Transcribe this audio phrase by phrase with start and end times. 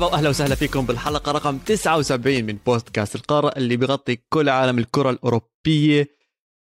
[0.00, 5.10] مرحبا وأهلا وسهلا فيكم بالحلقة رقم 79 من بودكاست القاره اللي بيغطي كل عالم الكرة
[5.10, 6.08] الأوروبية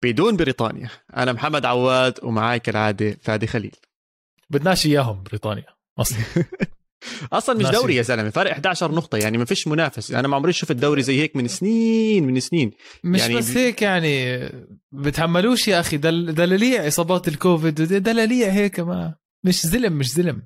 [0.02, 0.88] بدون بريطانيا.
[1.16, 3.76] أنا محمد عواد ومعاي كالعاده فادي خليل.
[4.50, 5.66] بدناش إياهم بريطانيا
[5.98, 6.18] أصلا
[7.32, 7.66] أصلا مش.
[7.66, 10.10] دوري يا زلمة فرق 11 نقطة يعني ما فيش منافس.
[10.10, 12.70] أنا ما عمري شفت دوري زي هيك من سنين من سنين.
[13.04, 14.48] مش يعني بس هيك يعني
[14.92, 19.14] بتحملوش يا أخي دل دلاليع إصابات الكوفيد دلاليع هيك ما
[19.44, 20.42] مش زلم مش زلم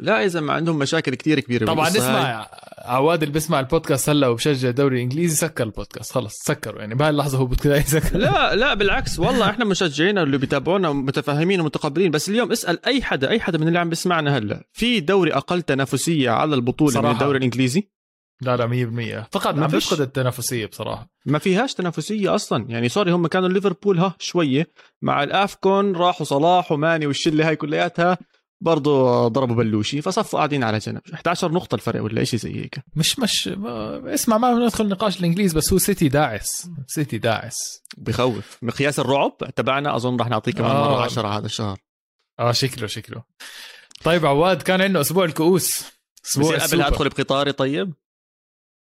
[0.00, 1.88] لا اذا ما عندهم مشاكل كتير كبيرة طبعا.
[1.88, 2.46] اسمع
[2.78, 6.80] عواد اللي بسمع البودكاست هلا وبشجع الدوري الإنجليزي سكر البودكاست خلص سكروا.
[6.80, 8.18] يعني بهاي اللحظة هو بده يسكر.
[8.18, 12.10] لا لا بالعكس والله إحنا مشجعين اللي بيتابعونا متفاهمين ومتقبلين.
[12.10, 15.62] بس اليوم اسأل أي حدا أي حدا من اللي عم بيسمعنا هلا في دوري أقل
[15.62, 17.08] تنافسية على البطولة صراحة.
[17.08, 17.90] من الدوري الإنجليزي؟
[18.42, 19.66] لا لا 100% فقط ما.
[19.66, 21.08] بفقد التنافسية بصراحة.
[21.26, 22.64] ما فيهاش تنافسية أصلا.
[22.68, 24.70] يعني سوري هم كانوا ليفربول ها شوية
[25.02, 28.18] مع الأفكون راحوا صلاح وماني والشلة هاي كلياتها.
[28.60, 31.00] برضه ضربوا بلوشي فصفوا قاعدين على جنب.
[31.14, 32.78] 11 نقطة الفرق ولا شيء زي هيك.
[32.94, 36.70] مش مش ما اسمع ما ندخل نقاش الإنجليز بس هو سيتي داعس.
[36.86, 37.82] سيتي داعس.
[37.98, 38.58] بخوف.
[38.62, 40.90] مقياس الرعب تبعنا أظن رح نعطيه كمان آه.
[40.90, 41.78] مره 10 هذا الشهر.
[42.40, 43.22] آه شكله شكله.
[44.04, 45.84] طيب عواد كان عندنا أسبوع الكؤوس.
[46.26, 46.82] أسبوع قبل.
[46.82, 47.92] أدخل بقطاري طيب؟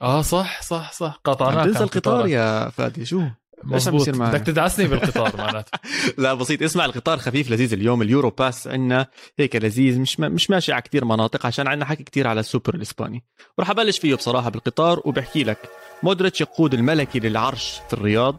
[0.02, 1.22] آه صح صح صح.
[1.26, 2.30] قطعناك القطار قطارك.
[2.32, 3.24] يا فادي شو؟
[3.74, 5.80] إيش عم بيصير؟ بدك تدعسني بالقطار معناته.
[6.18, 6.62] لا بسيط.
[6.62, 8.02] اسمع القطار خفيف لذيذ اليوم.
[8.02, 9.08] اليورو باس عندنا
[9.40, 10.00] هيك لذيذ.
[10.00, 13.24] مش مش ماشي على كثير مناطق عشان عندنا حكي كثير على السوبر الإسباني.
[13.58, 15.58] وراح أبلش فيه بصراحة بالقطار وبحكي لك.
[16.04, 18.38] مودريتش يقود الملكي للعرش في الرياض.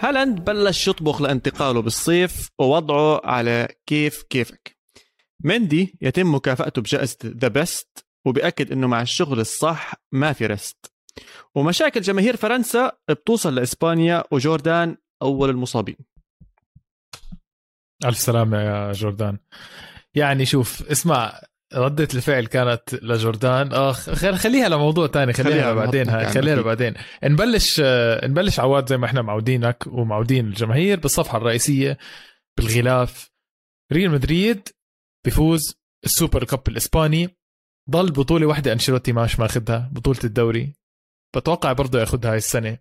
[0.00, 4.76] هالاند بلش يطبخ لانتقاله بالصيف ووضعه على كيف كيفك.
[5.44, 10.95] مندي يتم مكافأته بجائزة The Best وبأكد إنه مع الشغل الصح ما في rest
[11.54, 15.96] ومشاكل جماهير فرنسا بتوصل لإسبانيا وجوردان أول المصابين.
[18.04, 19.38] ألف سلامة يا جوردان.
[20.14, 21.40] يعني شوف اسمع
[21.74, 23.72] ردة الفعل كانت لجوردان.
[23.72, 26.60] اخ خل- خليها لموضوع تاني خليها, خليها بعدين هاي خليها.
[26.62, 26.94] بعدين
[27.24, 31.98] نبلش آه، نبلش عواد زي ما إحنا معودينك ومعودين الجماهير بالصفحة الرئيسية
[32.58, 33.30] بالغلاف.
[33.92, 34.68] ريال مدريد
[35.24, 35.74] بيفوز
[36.04, 37.36] السوبر كاب الإسباني
[37.90, 40.72] ضل بطولة واحدة أنشيلوتي ماش ماخذها بطولة الدوري.
[41.36, 42.78] بتوقع برضه ياخذها هاي السنة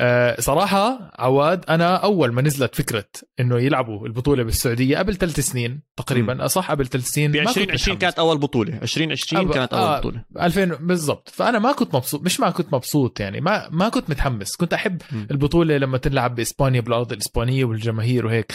[0.00, 3.04] أه صراحة عواد أنا أول ما نزلت فكرة
[3.40, 7.48] إنه يلعبوا البطولة بالسعودية قبل ثلاث سنين تقريبا صح قبل ثلاث سنين ب ما كنت
[7.58, 8.00] 2020 متحمس.
[8.00, 9.98] كانت أول بطولة 2020 أب- كانت أول آه.
[9.98, 14.10] بطولة 2000 بالضبط فأنا ما كنت مبسوط مش ما كنت مبسوط يعني ما ما كنت
[14.10, 15.26] متحمس كنت أحب مم.
[15.30, 18.52] البطولة لما تلعب بإسبانيا بالأرض الإسبانية والجماهير وهيك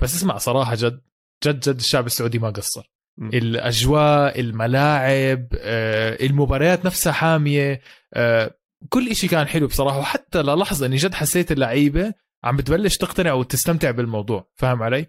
[0.00, 1.00] بس اسمع صراحة جد
[1.44, 3.30] جد جد الشعب السعودي ما قصر مم.
[3.34, 7.80] الأجواء الملاعب آه، المباريات نفسها حامية
[8.14, 8.54] آه،
[8.88, 13.90] كل إشي كان حلو بصراحة وحتى للحظه إني جد حسيت اللعيبة عم بتبلش تقتنع وتستمتع
[13.90, 15.06] بالموضوع فاهم علي؟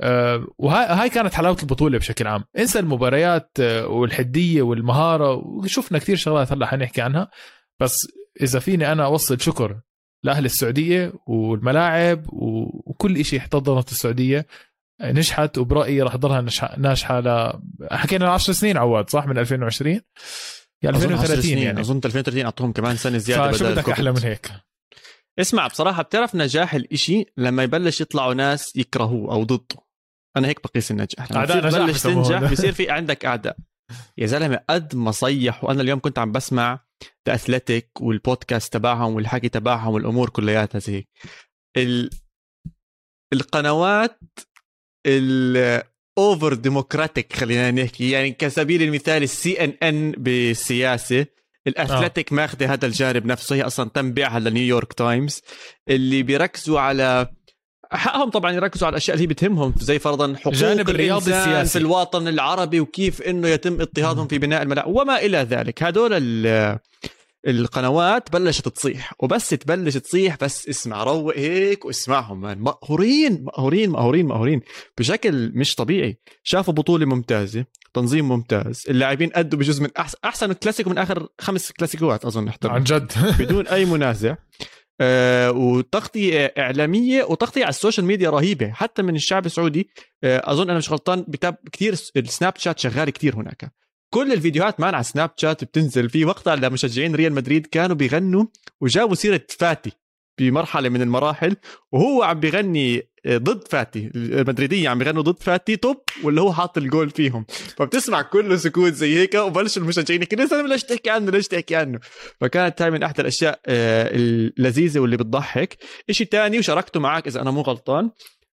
[0.00, 2.44] آه، وهاي هاي كانت حلاوة البطولة بشكل عام.
[2.58, 7.30] انسى المباريات آه، والحدية والمهارة وشفنا كثير شغلات هلأ حنحكي عنها.
[7.80, 7.96] بس
[8.40, 9.80] إذا فيني أنا أوصل شكر
[10.22, 14.46] لأهل السعودية والملاعب وكل إشي احتضنت السعودية
[15.02, 16.40] نجحت وبرأيي راح تضلها
[16.78, 17.52] ناجحة ل
[17.90, 20.00] حكينا 10 سنين عواد صح؟ من 2020
[20.84, 21.58] 10 2030 سنين.
[21.58, 23.88] يعني أظن 2030 أعطوهم كمان سنة زيادة فشو بدك.
[23.88, 24.50] أحلى من هيك
[25.40, 29.76] اسمع بصراحة بتعرف نجاح الإشي لما يبلش يطلعوا ناس يكرهوه أو ضده
[30.36, 32.52] أنا هيك بقيس النجاح لما أعداء تبلش تنجح.
[32.52, 33.56] بصير في عندك أعداء
[34.18, 36.84] يا زلمة قد ما صيح وأنا اليوم كنت عم بسمع
[37.28, 41.08] ذا اثليتيك والبودكاست تبعهم والحكي تبعهم والأمور كلياتها زي هيك
[41.76, 42.10] ال...
[43.32, 44.20] القنوات
[46.18, 51.26] ال over democratic خلينا نحكي يعني كسبيل المثال ال CNN بالسياسة
[51.66, 52.36] ال Athletic آه.
[52.36, 55.42] ماخذة هذا الجانب نفسه هي أصلا تم بيعها ل New York Times
[55.88, 57.28] اللي بيركزوا على
[57.92, 61.72] حقهم طبعا يركزوا على الأشياء اللي هي بتهمهم زي فرضا حقوق جانب الرياضي السياسي.
[61.72, 66.12] في الوطن العربي وكيف إنه يتم اضطهادهم في بناء الملاعب وما إلى ذلك هدول
[67.46, 72.58] القنوات بلشت تصيح وبس تبلش تصيح بس اسمع روق هيك واسمعهم man.
[72.58, 74.60] مقهورين مقهورين مقهورين مقهورين.
[74.98, 76.18] بشكل مش طبيعي.
[76.42, 77.64] شافوا بطولة ممتازة
[77.94, 78.84] تنظيم ممتاز.
[78.88, 82.72] اللاعبين أدوا بجزء من أحسن أحسن كلاسيكو من آخر خمس كلاسيكوات أظن احترم.
[82.72, 83.12] عن جد.
[83.40, 84.34] بدون أي منازع.
[85.00, 88.70] آه وتغطية إعلامية وتغطية على ال social media رهيبة.
[88.70, 89.88] حتى من الشعب السعودي
[90.24, 93.72] آه أظن أنا مش غلطان بتاب كثير ال Snapchat شغال كثير هناك.
[94.14, 98.44] كل الفيديوهات man على Snapchat بتنزل في وقتها لمشجعين ريال مدريد كانوا بيغنوا
[98.80, 99.92] وجابوا سيرة فاتي
[100.38, 101.56] بمرحلة من المراحل
[101.92, 107.10] وهو عم بيغني ضد فاتي المدريدية عم بيغنوا ضد فاتي توب واللي هو حاط الجول
[107.10, 107.46] فيهم.
[107.76, 111.76] فبتسمع كله سكوت زي هيك وبلش المشجعين يحكي يا زلمه ليش تحكي عنه ليش تحكي
[111.76, 111.98] عنه؟
[112.40, 115.76] فكانت هاي من احدى الأشياء آه، اللذيذة واللي بتضحك.
[116.10, 118.10] شيء تاني وشاركته معك إذا أنا مو غلطان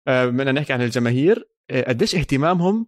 [0.09, 2.87] آه، بدنا نحكي عن الجماهير آه، قديش اهتمامهم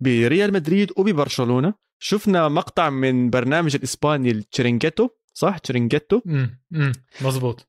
[0.00, 1.74] بريال مدريد وببرشلونة.
[1.98, 7.68] شفنا مقطع من برنامج الإسباني التشرينجيتو صح؟ تشرينجيتو؟ امم مزبوط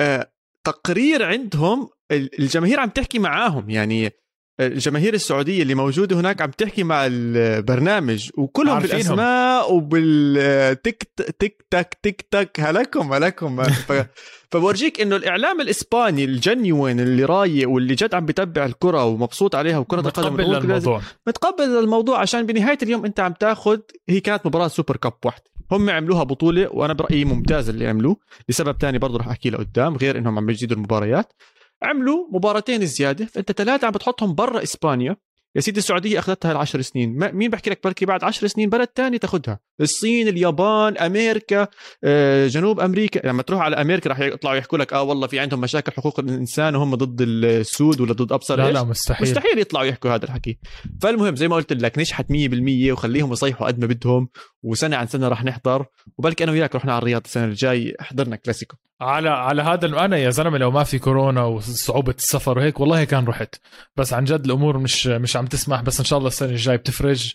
[0.00, 0.32] آه
[0.64, 4.10] تقرير عندهم ال- الجماهير عم تحكي معاهم يعني
[4.60, 8.98] الجماهير السعودية اللي موجودة هناك عم تحكي مع البرنامج وكلهم عارفينهم.
[8.98, 11.02] بالأسماء وبالتك
[11.38, 13.62] تك تك تك تك هلكم هلكم.
[14.50, 19.78] فبورجيك إنه الإعلام الإسباني ال genuine اللي رايق واللي جد عم بتبع الكرة ومبسوط عليها
[19.78, 23.78] وكرة القدم متقبل للموضوع متقبل الموضوع عشان بنهاية اليوم أنت عم تاخذ
[24.08, 25.44] هي كانت مباراة سوبر كاب واحدة.
[25.72, 28.16] هم عملوها بطولة وأنا برأيي ممتاز اللي عملوه.
[28.48, 31.32] لسبب تاني برضه رح أحكي لقدام غير إنهم عم بيزيدوا المباريات.
[31.82, 33.24] عملوا مباراتين زيادة.
[33.24, 35.16] فأنت ثلاثة عم بتحطهم برا إسبانيا.
[35.56, 37.18] يا سيدي السعودية أخذتها العشر سنين.
[37.18, 41.68] ما مين بحكي لك بركي بعد عشر سنين؟ بلد تاني تاخذها الصين اليابان أمريكا
[42.04, 43.28] آه، جنوب أمريكا.
[43.28, 46.76] لما تروح على أمريكا رح يطلعوا يحكوا لك آه والله في عندهم مشاكل حقوق الإنسان
[46.76, 48.72] وهم ضد السود ولا ضد أبصر لا.
[48.72, 49.28] لا مستحيل.
[49.28, 50.58] مستحيل يطلعوا يحكوا هذا الحكي.
[51.02, 54.28] فالمهم زي ما قلت لك نجحت 100% وخليهم يصيحوا قد ما بدهم
[54.62, 55.86] وسنة عن سنة رح نحضر.
[56.18, 58.76] وبلكي أنا وياك رحنا على الرياض السنة الجاي حضرنا كلاسيكو.
[59.00, 63.24] على على هذا أنا يا زلمة لو ما في كورونا وصعوبة السفر وهيك والله كان
[63.24, 63.54] رحت.
[63.96, 65.80] بس عن جد الأمور مش مش عم تسمح.
[65.82, 67.34] بس إن شاء الله السنة الجاي بتفرج.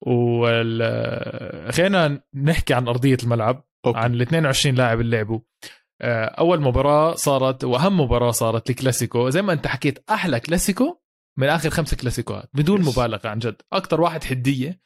[0.00, 3.98] وال خلينا نحكي عن أرضية الملعب أوكي.
[3.98, 5.40] عن ال 22 لاعب اللي لعبوا
[6.02, 11.00] آه، أول مباراة صارت وأهم مباراة صارت الكلاسيكو زي ما أنت حكيت أحلى كلاسيكو
[11.38, 12.88] من آخر خمسة كلاسيكوات بدون Yes.
[12.88, 13.62] مبالغة عن جد.
[13.72, 14.80] أكثر واحد حدية.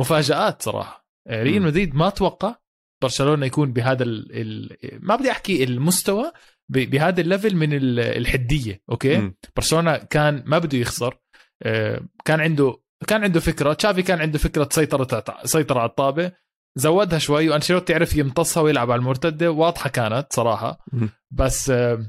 [0.00, 1.06] مفاجآت صراحة.
[1.28, 1.62] آه، ريال.
[1.62, 2.54] مدريد ما توقع
[3.02, 4.28] برشلونة يكون بهذا ال...
[4.40, 4.76] ال...
[5.06, 6.32] ما بدي أحكي المستوى.
[6.68, 9.34] بهذا ال level من ال- الحدية أوكي مم.
[9.56, 11.18] برشلونة كان ما بده يخسر
[11.62, 16.32] آه، كان عنده كان عنده فكرة تشافي كان عنده فكرة سيطره سيطرة على الطابة
[16.76, 21.08] زودها شوي وأنشيلوتي عرف يمتصها ويلعب على المرتدة واضحة كانت صراحة مم.
[21.30, 22.06] بس آه،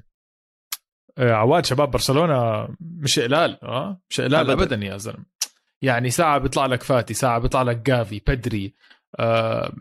[1.18, 4.54] آه، عواد شباب برشلونة مش قلال آه مش قلال أبداً.
[4.76, 5.26] ابدا, يا زلمة
[5.82, 8.74] يعني ساعة بيطلع لك فاتي ساعة بيطلع لك جافي بدري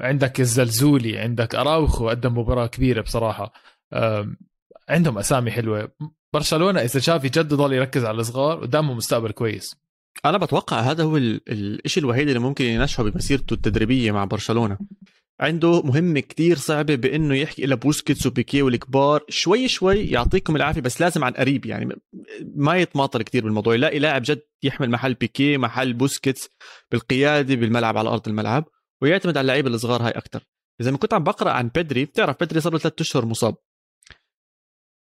[0.01, 3.53] عندك الزلزولي عندك أراوخو قدم مباراة كبيرة بصراحة.
[3.93, 4.29] آه
[4.89, 5.93] عندهم أسامي حلوة.
[6.35, 9.77] برشلونة إذا شاف جد ضل يركز على الصغار قدامه مستقبل كويس.
[10.25, 11.41] أنا بتوقع هذا هو ال-
[11.85, 14.79] الشيء الوحيد اللي ممكن ينجحه بمسيرته التدريبية مع برشلونة.
[15.41, 19.25] عنده مهمة كتير صعبة بإنه يحكي إلى بوسكيتس وبيكيه والكبار.
[19.29, 21.97] شوي شوي يعطيكم العافية بس لازم عن قريب يعني.
[22.55, 23.75] ما يتماطل كتير بالموضوع.
[23.75, 26.49] يلاقي لاعب جد يحمل محل بيكيه محل بوسكيتس
[26.91, 28.65] بالقيادة بالملعب على أرض الملعب.
[29.03, 30.47] ويعتمد على اللعيبة الصغار هاي أكثر
[30.81, 33.57] إذا ما كنت عم بقرأ عن بدري بتعرف بدري صار له ثلاث أشهر مصاب.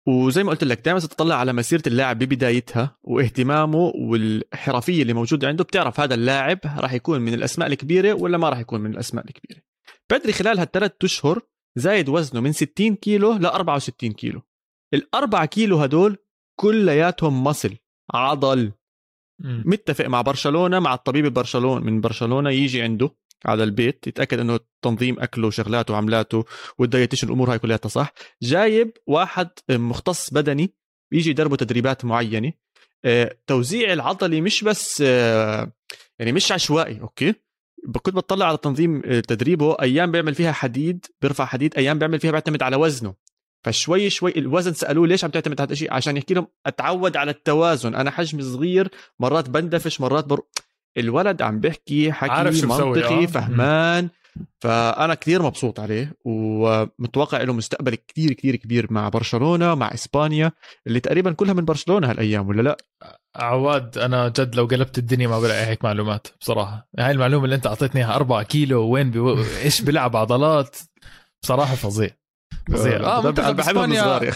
[0.08, 5.64] وزي ما قلت لك دائما تطلع على مسيرة اللاعب ببدايتها واهتمامه والحرفية اللي موجودة عنده.
[5.64, 9.62] بتعرف هذا اللاعب راح يكون من الأسماء الكبيرة ولا ما راح يكون من الأسماء الكبيرة.
[10.12, 11.42] بدري خلال هالثلاث أشهر
[11.76, 14.42] زايد وزنه من 60 كيلو ل 64 كيلو.
[14.94, 16.18] الأربعة كيلو هدول
[16.60, 17.78] كلياتهم muscle
[18.14, 18.72] عضل.
[19.44, 23.10] متفق مع برشلونة مع الطبيب برشلونه من برشلونة يجي عنده.
[23.46, 26.46] على البيت يتأكد إنه تنظيم أكله وشغلاته وعملاته
[26.78, 30.74] وال dietitian الأمور هاي كلها صح؟ جايب واحد مختص بدني
[31.12, 32.54] بيجي يدربه تدريبات معينة.
[33.06, 35.72] آه، توزيع العضلي مش بس آه،
[36.20, 37.34] يعني مش عشوائي أوكي؟
[38.02, 42.32] كنت بطلع على تنظيم آه، تدريبه أيام بيعمل فيها حديد بيرفع حديد أيام بيعمل فيها
[42.32, 43.14] بيعتمد على وزنه.
[43.66, 47.32] فشوي شوي الوزن سألوه ليش عم تعتمد على هذا الشيء عشان يحكي لهم أتعود على
[47.32, 47.96] التوازن.
[47.96, 48.90] أنا حجمي صغير
[49.20, 50.42] مرات بندفش مرات بر...
[50.98, 53.26] الولد عم بيحكي حكي عارف شو منطقي آه.
[53.26, 54.10] فهمان.
[54.60, 60.52] فأنا كثير مبسوط عليه ومتوقع له مستقبل كثير كثير كبير مع برشلونة مع إسبانيا
[60.88, 62.78] اللي تقريبا كلها من برشلونة هالأيام ولا لا؟
[63.36, 66.90] عواد أنا جد لو قلبت الدنيا ما بلاقي هيك معلومات بصراحة.
[67.00, 69.44] هاي المعلومة اللي أنت أعطيتني إياها 4 كيلو وين بيو...
[69.64, 70.78] إيش بيلعب عضلات؟
[71.44, 72.10] بصراحة فظيع
[72.72, 73.00] فظيع.
[73.00, 74.32] آه أنا منتخب إسبانيا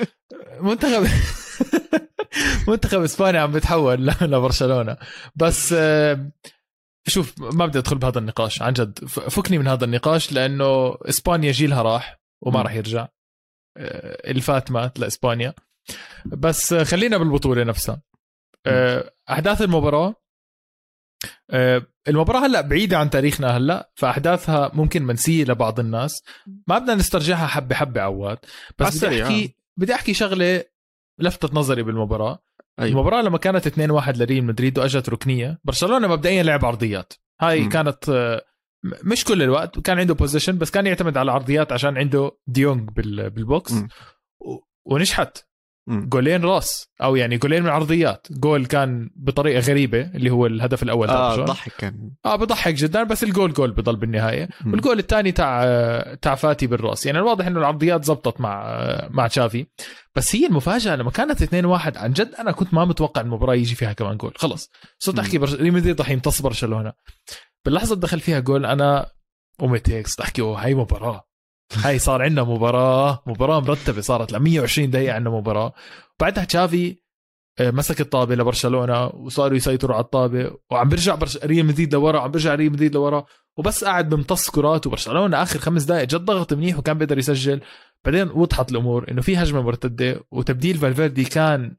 [0.60, 1.06] منتخب
[2.68, 4.96] منتخب إسبانيا عم بتحول ل- لبرشلونة.
[5.36, 6.30] بس آه،
[7.08, 9.04] شوف ما بدي أدخل بهذا النقاش عن جد.
[9.08, 12.62] فكني من هذا النقاش لأنه إسبانيا جيلها راح وما.
[12.62, 13.08] راح يرجع
[13.76, 15.54] آه، الفات مات لإسبانيا.
[16.26, 18.02] بس آه، خلينا بالبطولة نفسها.
[19.30, 20.14] أحداث المباراة
[22.08, 26.22] المباراة هلأ بعيدة عن تاريخنا هلأ فأحداثها ممكن منسية لبعض الناس.
[26.66, 28.38] ما بدنا نسترجعها حبة حبة عواد.
[28.78, 30.64] بس بدي أحكي بدي أحكي شغلة
[31.22, 32.38] لفتت نظري بالمباراة
[32.78, 32.90] أيوة.
[32.90, 37.68] المباراة لما كانت 2-1 لريال مدريد وأجت ركنية برشلونة مبدئيا لعب عرضيات هاي.
[37.68, 38.42] كانت آه،
[38.84, 42.90] م- مش كل الوقت كان عنده possession بس كان يعتمد على عرضيات عشان عنده ديونج
[42.90, 43.72] بال- بال box.
[44.40, 45.38] و- ونجحت.
[45.88, 51.08] جولين راس أو يعني جولين من عرضيات جول كان بطريقة غريبة اللي هو الهدف الأول
[51.08, 51.52] آه برشلونة.
[51.52, 52.10] ضحك كان.
[52.24, 54.48] آه بضحك جدا بس ال goal goal بضل بالنهاية.
[54.64, 54.72] مم.
[54.72, 55.62] والجول الثاني تاع
[56.22, 57.06] تاع فاتي بالراس.
[57.06, 58.76] يعني الواضح إنه العرضيات زبطت مع
[59.10, 59.66] مع تشافي.
[60.16, 63.92] بس هي المفاجأة لما كانت 2-1 عن جد أنا كنت ما متوقع المباراة يجي فيها
[63.92, 64.32] كمان جول.
[64.36, 64.70] خلص.
[64.98, 65.18] صرت.
[65.18, 65.54] أحكي برش...
[65.54, 66.92] ريال مدريد راح يمتص برشلونة.
[67.64, 69.06] باللحظة دخل فيها جول أنا
[69.58, 71.31] قمت هيك أحكي هاي مباراة.
[71.76, 75.72] هاي صار عندنا مباراة مباراة مرتبة صارت ل 120 دقيقة عندنا مباراة.
[76.20, 77.02] بعدها تشافي
[77.60, 81.36] آه، مسك الطابة لبرشلونة وصاروا يسيطروا على الطابة وعم بيرجع برش...
[81.36, 83.24] ريال مدريد لورا عم بيرجع ريال مدريد لورا
[83.56, 87.60] وبس قاعد بمتص كرات وبرشلونة آخر خمس دقائق جد ضغط منيح وكان بيقدر يسجل.
[88.04, 91.76] بعدين وضحت الأمور إنه في هجمة مرتدة وتبديل فالفيردي كان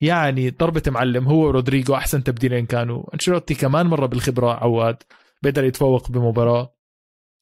[0.00, 3.14] يعني ضربة معلم هو ورودريجو أحسن تبديلين كانوا.
[3.14, 4.96] أنشيلوتي كمان مرة بالخبرة عواد
[5.42, 6.74] بيقدر يتفوق بمباراة.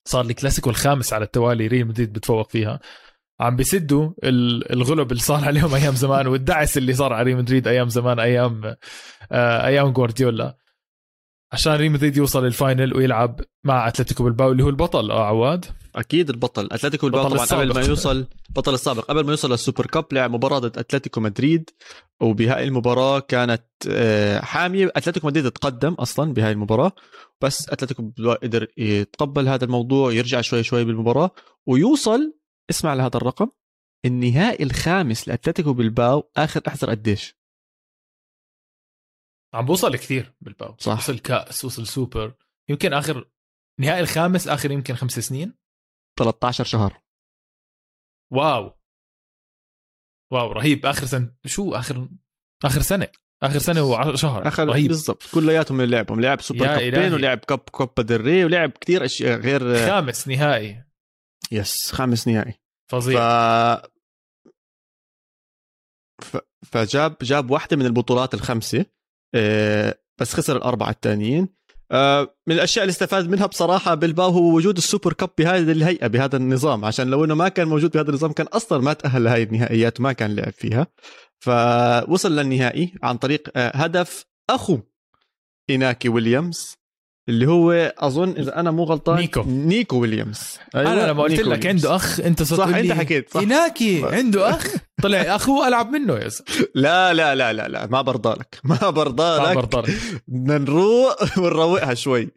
[0.04, 2.80] صار الكلاسيكو الخامس على التوالي ريال مدريد بتفوق فيها.
[3.40, 4.12] عم بيسدوا
[4.72, 8.76] الغلب اللي صار عليهم أيام زمان والدعس اللي صار على ريال مدريد أيام زمان أيام
[9.32, 10.56] آه، أيام جوارديولا.
[11.52, 15.64] عشان ريال مدريد يوصل ال final ويلعب مع أتلتيكو بالباو اللي هو البطل آه عواد؟
[15.96, 16.68] أكيد البطل.
[16.72, 19.04] أتلتيكو بالباو طبعا قبل ما يوصل بطل السابق.
[19.04, 21.70] قبل ما يوصل للسوبر كاب لعب مباراة ضد أتلتيكو مدريد
[22.22, 24.92] وبهاي المباراة كانت آه، حامية.
[24.96, 26.92] أتلتيكو مدريد تقدم أصلا بهاي المباراة
[27.40, 31.30] بس أتلتيكو قدر يتقبل هذا الموضوع يرجع شوي شوي بالمباراة
[31.66, 32.34] ويوصل
[32.70, 33.48] اسمع لهذا الرقم
[34.04, 37.39] النهائي الخامس لأتلتيكو بالباو آخر احذر قديش؟
[39.54, 40.76] عم بوصل كثير بالباو.
[40.78, 40.98] صح.
[40.98, 42.34] وصل كأس وصل سوبر.
[42.68, 43.30] يمكن آخر
[43.80, 45.54] نهائي الخامس آخر يمكن خمس سنين.
[46.18, 47.02] 13 شهر.
[48.32, 48.78] wow.
[50.32, 50.86] wow رهيب.
[50.86, 52.08] آخر سنه شو آخر
[52.64, 53.08] آخر سنة؟
[53.42, 54.88] آخر سنة وشهر آخر رهيب.
[54.88, 55.22] بالضبط.
[55.34, 56.20] كلياتهم اللي لعبهم.
[56.20, 60.84] لعب سوبر كابين ولعب كاب كوبا ديل ري ولعب كثير أشياء غير خامس نهائي.
[61.52, 62.54] yes خامس نهائي.
[62.90, 63.20] فظيع.
[66.22, 66.36] ف...
[66.66, 68.86] فجاب جاب واحدة من البطولات الخمسة.
[70.18, 71.60] بس خسر الأربعة الثانيين
[71.92, 76.36] آه، من الأشياء اللي استفاد منها بصراحة بالباو هو وجود السوبر كاب بهذه الهيئة بهذا
[76.36, 80.00] النظام عشان لو إنه ما كان موجود بهذا النظام كان أصلا ما تأهل لهي النهائيات
[80.00, 80.86] وما كان لعب فيها.
[81.40, 84.78] فوصل للنهائي عن طريق آه، هدف أخو
[85.70, 86.79] إناكي ويليامز.
[87.28, 89.42] اللي هو أظن إذا أنا مو غلطان نيكو.
[89.46, 90.58] نيكو ويليامز.
[90.76, 90.92] أيوة.
[90.92, 93.40] أنا لما قلت لك عنده أخ أنت صح أنت حكيت صح.
[93.40, 94.66] إناكي عنده أخ؟
[95.02, 96.30] طلع اخوه ألعب منه يا
[96.74, 99.90] لا لا لا لا لا ما برضالك ما برضالك ما برضالك
[100.28, 102.28] بدنا نروق ونروقها شوي.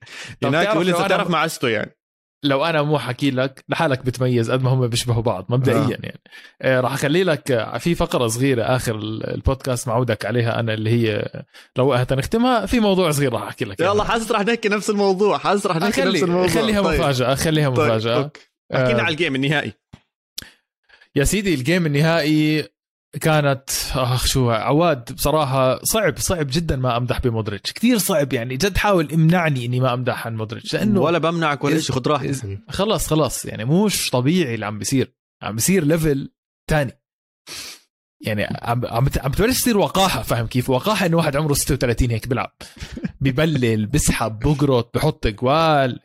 [0.43, 1.95] إناكي ويليامز تعرف معسته يعني.
[2.43, 5.89] لو أنا مو حكي لك لحالك بتميز قد ما هم بيشبهوا بعض مبدئيا آه.
[5.89, 6.19] يعني
[6.61, 11.29] آه راح أخلي لك آه، في فقرة صغيرة آخر البودكاست معودك عليها أنا اللي هي
[11.77, 15.65] لو نختمها في موضوع صغير راح أحكي لك يلا حاسس راح نحكي نفس الموضوع حاسس
[15.65, 16.99] راح نحكي نفس الموضوع خليها طيب.
[16.99, 17.85] مفاجأة خليها طيب.
[17.85, 18.31] مفاجأة طيب.
[18.73, 19.73] احكي آه على الجيم النهائي
[21.15, 22.72] يا سيدي ال game النهائي
[23.21, 27.73] كانت آخ شو عواد بصراحة صعب صعب جدا ما أمدح بمودريتش.
[27.73, 31.79] كثير صعب يعني جد حاول امنعني إني ما أمدح عن مودريتش لأنه ولا بمنعك ولا
[31.79, 32.59] شيء خذ راحتك.
[32.69, 35.13] خلص خلص يعني مش طبيعي اللي عم بيصير.
[35.41, 36.31] عم بيصير level
[36.69, 36.99] تاني.
[38.21, 42.27] يعني عم عم عم تبلش تصير وقاحة فاهم كيف؟ وقاحة إنه واحد عمره 36 هيك
[42.27, 42.51] بيلعب.
[43.21, 45.99] ببلل بسحب بقرط بحط جوال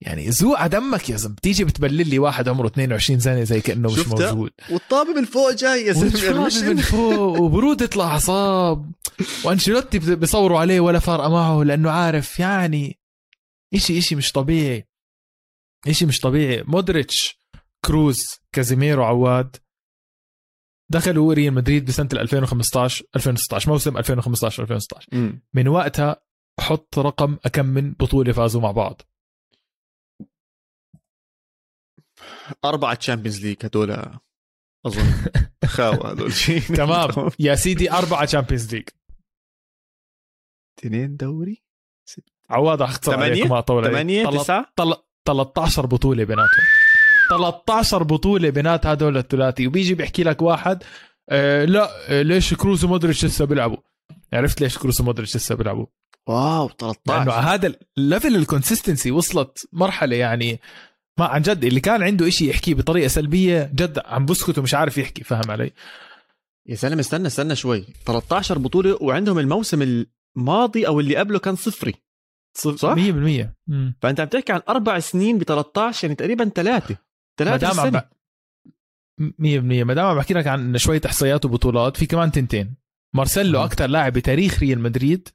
[0.00, 1.34] يعني زوق دمك يا زلمة.
[1.34, 4.50] بتيجي بتبلل لي واحد عمره 22 سنة زي كأنه مش موجود.
[4.70, 8.92] والطابة من فوق جاي يا زلمة من فوق وبروده الاعصاب
[9.44, 12.98] وأنشيلوتي بيصوروا عليه ولا فارقة معه لأنه عارف يعني
[13.74, 14.88] اشي إشي مش طبيعي.
[15.88, 16.62] إشي مش طبيعي.
[16.62, 17.40] مودريتش
[17.86, 18.18] كروز
[18.52, 19.56] كازيميرو عواد.
[20.90, 26.16] دخلوا ريال مدريد بسنة 2015 2016 موسم 2015 2016 من وقتها
[26.60, 29.02] حط رقم أكم من بطولة فازوا مع بعض.
[32.64, 33.96] أربعة تشامبيونز ليج هدول
[34.86, 35.12] أظن.
[35.66, 36.32] خاوة هدول.
[36.32, 37.30] شيء تمام.
[37.38, 38.88] يا سيدي أربعة تشامبيونز ليج
[40.78, 41.62] اثنين دوري؟
[42.50, 44.72] عواد اختصر عليك ما طول ثمانية؟ تسعة؟
[45.26, 46.64] 13 بطولة بيناتهم.
[47.30, 49.66] 13 بطولة بينات هدول الثلاثي.
[49.66, 50.82] وبيجي بيحكي لك واحد
[51.30, 53.76] آه لا آه ليش كروز ومودريتش لسه بيلعبوا؟
[54.32, 55.86] عرفت ليش كروز ومودريتش لسه بيلعبوا؟
[56.28, 60.60] واو 13 لأنه هذا ال level ال consistency وصلت مرحلة يعني
[61.18, 64.98] ما عن جد اللي كان عنده إشي يحكيه بطريقة سلبية جد عم بسكت ومش عارف
[64.98, 65.72] يحكي فاهم علي؟
[66.68, 67.84] يا زلمه استنى استنى شوي.
[68.06, 70.04] 13 بطولة وعندهم الموسم
[70.36, 71.94] الماضي أو اللي قبله كان صفري.
[72.54, 73.46] صح؟ 100%
[74.00, 76.96] فأنت عم تحكي عن أربع سنين ب 13 يعني تقريبا ثلاثة
[77.38, 78.02] ثلاثة سنة.
[79.20, 82.74] 100% ما دام عم بحكي لك عن شوية إحصائيات وبطولات في كمان تنتين.
[83.14, 85.28] مارسيلو أكثر لاعب بتاريخ ريال مدريد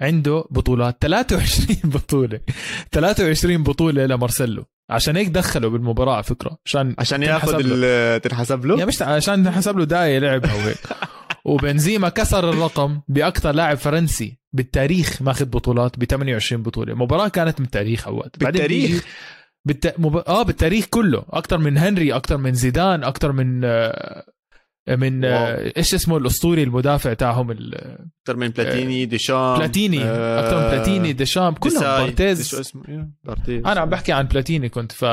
[0.00, 0.96] عنده بطولات.
[1.00, 2.40] 23 بطولة.
[2.92, 4.64] 23 بطولة لمارسيلو.
[4.90, 9.78] عشان هيك دخله بالمباراة على فكرة عشان عشان ياخذ تنحسب له؟ يعني مش عشان تنحسب
[9.78, 10.76] له داية لعبها وهيك
[11.44, 16.94] وبنزيما كسر الرقم بأكثر لاعب فرنسي بالتاريخ ماخذ بطولات ب 28 بطولة.
[16.94, 18.30] مباراة كانت من التاريخ أول.
[18.38, 19.04] بالتاريخ؟
[19.64, 19.94] بالت...
[19.98, 20.16] مب...
[20.16, 21.24] آه بالتاريخ كله.
[21.30, 24.24] أكثر من هنري أكثر من زيدان أكثر من آه،
[24.88, 25.70] من واو.
[25.76, 31.54] إيش اسمه الأسطوري المدافع تاعهم أكثر من بلاتيني ديشام بلاتيني آه، أكثر من بلاتيني ديشام
[31.54, 31.98] كلهم ديساي.
[31.98, 33.66] شو بارتيز اسمه إيه، بارتيز.
[33.66, 35.04] أنا عم بحكي عن بلاتيني كنت ف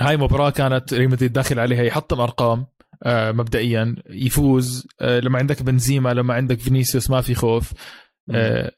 [0.00, 2.66] هاي مباراة كانت ريال مدريد داخل عليها يحطم أرقام
[3.02, 7.72] آه، مبدئيا يفوز آه، لما عندك بنزيما لما عندك فينيسيوس ما في خوف
[8.34, 8.72] آه،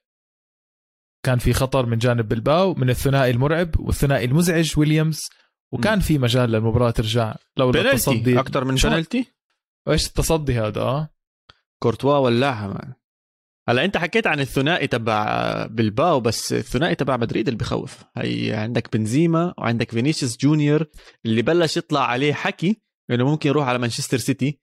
[1.24, 5.30] كان في خطر من جانب بلباو من الثنائي المرعب والثنائي المزعج ويليامز.
[5.72, 8.40] وكان في مجال للمباراة ترجع لولا بنالتي التصدي.
[8.40, 9.26] أكثر من بنالتي؟
[9.88, 11.08] إيش التصدي هذا؟ آه.
[11.82, 12.92] كورتوا ولعها man
[13.68, 18.04] هلا أنت حكيت عن الثنائي تبع بلباو بس الثنائي تبع مدريد اللي بخوف.
[18.16, 20.86] هي عندك بنزيما وعندك فينيسيوس جونيور
[21.24, 24.60] اللي بلش يطلع عليه حكي إنه ممكن يروح على مانشستر سيتي.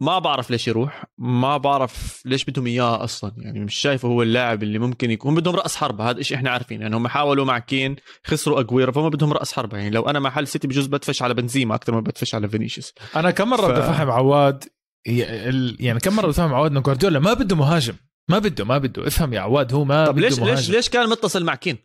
[0.00, 3.32] ما بعرف ليش يروح ما بعرف ليش بدهم إياه أصلا.
[3.38, 6.50] يعني مش شايفه هو اللاعب اللي ممكن يكون هم بدهم رأس حربة هذا الشيء إحنا
[6.50, 9.78] عارفين يعني هم حاولوا مع كين خسروا أجويرو فهم بدهم رأس حربة.
[9.78, 12.92] يعني لو أنا محل سيتي بجوز بدفش على بنزيما أكثر ما بدفش على فينيسيوس.
[13.16, 14.64] أنا كم مرة ف- بدي افهم عواد
[15.06, 17.94] يعني كم مرة بدي افهم عواد إنه جوارديولا ما بده مهاجم.
[18.30, 19.06] ما بده ما بده.
[19.06, 20.54] افهم يا عواد هو ما طب بده ليش مهاجم.
[20.54, 21.78] ليش ليش كان متصل مع كين؟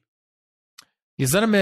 [1.19, 1.57] يا زلمة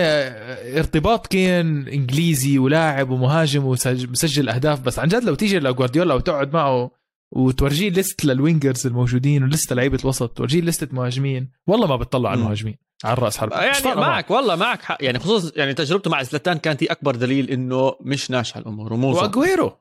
[0.78, 6.92] ارتباط كين إنجليزي ولاعب ومهاجم ومسجل أهداف بس عن جد لو تيجي لجوارديولا وتقعد معه
[7.32, 12.40] وتورجيه list لل wingers الموجودين ولسته لعيبة الوسط تورجيه لسته مهاجمين والله ما بتطلع على.
[12.40, 13.96] المهاجمين على الرأس حرب يعني معه.
[13.96, 17.96] معك والله معك حق يعني خصوصا يعني تجربته مع زلاتان كانت هي أكبر دليل إنه
[18.02, 19.40] مش ناجحه الأمور ومو ظابطة.
[19.40, 19.78] واجويرو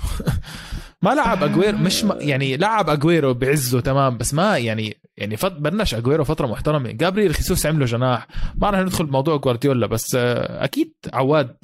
[1.04, 5.52] ما لعب اجويرو مش ما يعني لعب أجويرو بعزه تمام بس ما يعني يعني فت
[5.52, 6.90] بلش أجويرو فترة محترمة.
[6.90, 8.26] جابريل خيسوس عمله جناح.
[8.54, 11.56] ما رح ندخل بموضوع جوارديولا بس آه، أكيد عواد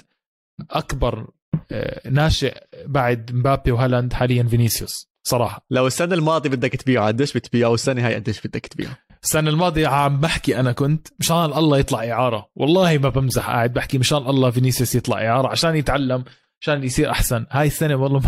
[0.71, 1.27] أكبر
[1.73, 2.55] آه، ناشئ
[2.87, 5.67] بعد مبابي وهالاند حاليا فينيسيوس صراحة.
[5.71, 10.21] لو السنة الماضية بدك تبيعه قديش بتبيعه؟ والسنة هاي قديش بدك تبيعه؟ السنة الماضية عم
[10.21, 12.51] بحكي أنا كنت مشان الله يطلع إعارة.
[12.55, 16.25] والله ما بمزح قاعد بحكي مشان الله فينيسيوس يطلع إعارة عشان يتعلم.
[16.63, 17.47] عشان يصير أحسن.
[17.51, 18.21] هاي السنة والله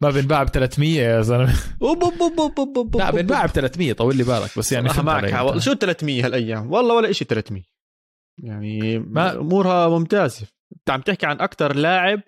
[0.00, 1.22] ما, بنباع ب 300 يا
[1.82, 3.10] أوب لا.
[3.10, 5.58] بنباع ب 300 طول لي بالك بس يعني معك.
[5.58, 7.62] شو 300 هالأيام؟ والله ولا شيء 300
[8.42, 10.46] يعني ما- أمورها ممتازة.
[10.76, 12.20] أنت عم تحكي عن أكثر لاعب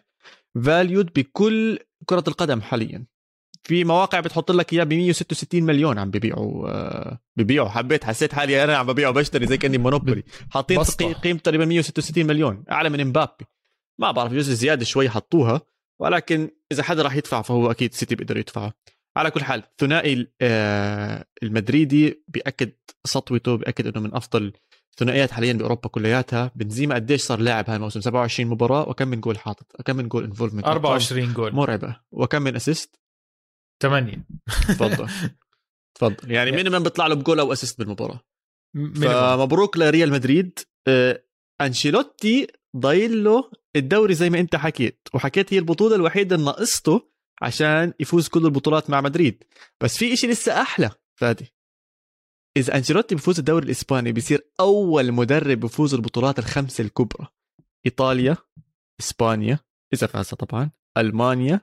[0.65, 3.07] فاليود بكل كرة القدم حاليا.
[3.65, 8.65] في مواقع بتحط لك إياه ب 166 مليون عم ببيعوا آه، ببيعوا حبيت حسيت حالي
[8.65, 10.23] أنا عم ببيعه بشتري زي كأني مونوبولي.
[10.51, 10.79] حاطين
[11.13, 12.65] قيمته تقريبا 166 مليون.
[12.71, 13.45] أعلى من إمبابي.
[14.01, 15.61] ما بعرف جزء زيادة شوي حطوها
[16.01, 18.73] ولكن إذا حدا راح يدفع فهو أكيد سيتي بيقدر يدفعه
[19.17, 22.73] على كل حال ثنائي آه، المدريدي بيأكد
[23.05, 24.53] سطوته بيأكد إنه من أفضل
[24.97, 26.53] ثنائيات حاليا بأوروبا كلياتها.
[26.55, 30.25] بنزيما قديش صار لاعب هاي الموسم؟ 27 مباراة وكم من جول حاطط؟ كم من goal
[30.25, 31.55] involvement 24 جول.
[31.55, 31.97] مرعبة.
[32.13, 33.01] وكم من assist
[33.83, 35.09] 8 تفضل.
[35.95, 36.31] تفضل.
[36.31, 38.21] يعني minimum بيطلع له بجول أو assist بالمباراة.
[38.75, 40.59] فمبروك لريال مدريد.
[40.89, 41.25] آه،
[41.61, 47.11] أنشيلوتي ضايل له الدوري زي ما انت حكيت وحكيت هي البطولة الوحيدة اللي ناقصته
[47.43, 49.45] عشان يفوز كل البطولات مع مدريد.
[49.81, 51.55] بس في إشي لسه أحلى فادي.
[52.57, 57.27] إذا أنشيلوتي بفوز الدوري الإسباني بيصير أول مدرب بفوز البطولات الخمسة الكبرى.
[57.87, 58.37] إيطاليا
[59.01, 59.59] إسبانيا
[59.95, 61.61] إذا فازها طبعا ألمانيا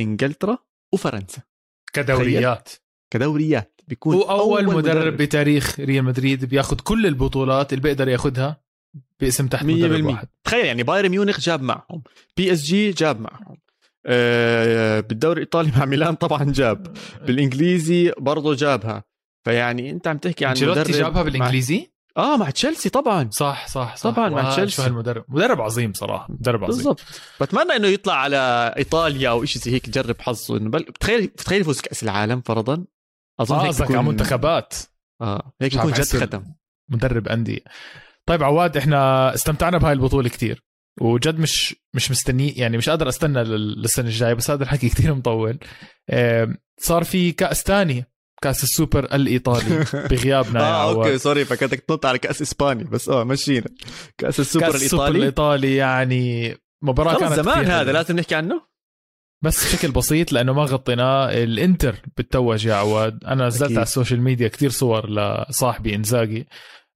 [0.00, 0.58] إنجلترا
[0.94, 1.42] وفرنسا.
[1.92, 2.68] كدوريات.
[3.10, 3.80] كدوريات.
[3.88, 5.16] بيكون هو أول مدرب.
[5.16, 8.65] بتاريخ ريال مدريد بياخذ كل البطولات اللي بيقدر ياخذها
[9.20, 10.28] باسم تحت مدرب 100% واحد.
[10.44, 12.02] تخيل يعني بايرن ميونخ جاب معهم.
[12.36, 13.56] بي اس جي جاب معهم.
[14.06, 16.96] آه بالدوري الإيطالي مع ميلان طبعا جاب.
[17.26, 19.04] بالإنجليزي برضه جابها.
[19.44, 21.22] فيعني أنت عم تحكي عن مدرب جابها مع...
[21.22, 23.28] بالإنجليزي؟ آه مع تشيلسي طبعا.
[23.32, 24.10] صح صح صح.
[24.10, 24.76] طبعاً مع تشيلسي.
[24.76, 25.24] شو هالمدرب.
[25.28, 26.76] مدرب عظيم صراحة مدرب عظيم.
[26.76, 27.00] بالضبط.
[27.40, 30.56] بتمنى إنه يطلع على إيطاليا أو شيء زي هيك يجرب حظه.
[30.56, 30.82] إنه بل...
[30.82, 32.84] بتخيل بتخيل يفوز كأس العالم فرضا؟
[33.40, 34.74] أظن آه هيك قصدك بيكون- على منتخبات.
[35.20, 36.44] آه هيك بيكون جد ختم
[36.90, 37.60] مدرب أندية.
[38.26, 40.62] طيب عواد إحنا استمتعنا بهاي البطولة كتير
[41.00, 45.14] وجد مش مش مستني يعني مش قادر أستنى لل- للسنة الجاية بس هذا الحكي كتير
[45.14, 45.58] مطول.
[46.80, 48.04] صار في كأس تاني
[48.42, 53.24] كأس السوبر الإيطالي بغيابنا يا آه okay sorry فكرتك تنط على كأس اسباني بس آه
[53.24, 53.66] مشينا.
[54.18, 57.92] كأس السوبر كأس السوبر الإيطالي؟ الإيطالي يعني مباراة كانت زمان هذا حلوة.
[57.92, 58.62] لازم نحكي عنه.
[59.44, 63.24] بس بشكل بسيط لأنه ما غطيناه الإنتر بتوج يا عواد.
[63.24, 63.72] أنا نزلت.
[63.72, 66.48] على ال social media كتير صور لصاحبي إنزاجي.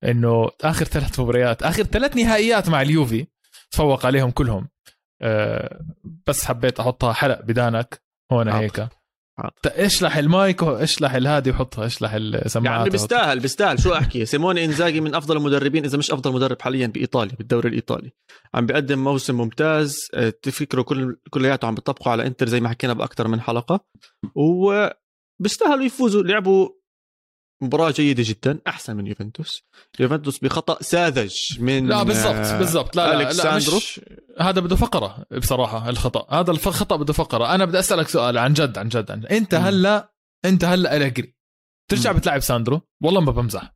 [0.05, 3.27] إنه آخر ثلاث مباريات آخر ثلاث نهائيات مع اليوفي
[3.71, 4.69] تفوق عليهم كلهم.
[5.23, 5.81] أه
[6.27, 8.49] بس حبيت أحطها حلق بدانك هون.
[8.49, 8.89] هيك.
[9.67, 12.91] اشلح المايك اشلح الهادي وحطها اشلح السماعات يعني.
[12.91, 13.83] بيستاهل بيستاهل.
[13.83, 18.11] شو أحكي؟ سيموني إنزاجي من أفضل المدربين إذا مش أفضل مدرب حاليا بإيطاليا بالدوري الإيطالي.
[18.55, 20.09] عم بيقدم موسم ممتاز.
[20.15, 23.81] آه، تفكروا كل كلياته عم بيطبقوا على إنتر زي ما حكينا بأكثر من حلقة.
[24.35, 26.69] وبيستاهلوا يفوزوا لعبوا
[27.63, 29.65] مباراة جيدة جدا أحسن من يوفنتوس.
[30.01, 32.97] يوفنتوس بخطأ ساذج من لا بالضبط آه، بالضبط.
[32.97, 33.57] لا لا, لا.
[33.57, 34.01] مش
[34.41, 36.41] هذا بده فقرة بصراحة الخطأ.
[36.41, 37.55] هذا الخطا بده فقرة.
[37.55, 39.55] أنا بدي أسألك سؤال عن جد عن جد عن أنت.
[39.55, 40.13] هلأ
[40.45, 41.35] أنت هلأ أليجري
[41.91, 42.13] ترجع.
[42.13, 43.75] بتلعب ساندرو؟ والله ما بمزح.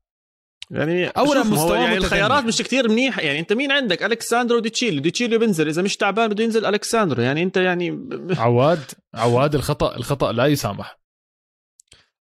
[0.71, 1.97] يعني هو مستواه يعني.
[1.97, 3.23] الخيارات مش كتير منيحة.
[3.23, 5.69] يعني أنت مين عندك؟ الكساندرو وديشيليو ديشيليو بينزل.
[5.69, 8.83] إذا مش تعبان بده ينزل الكساندرو يعني أنت يعني عواد
[9.15, 11.04] عواد الخطأ الخطأ لا يسامح.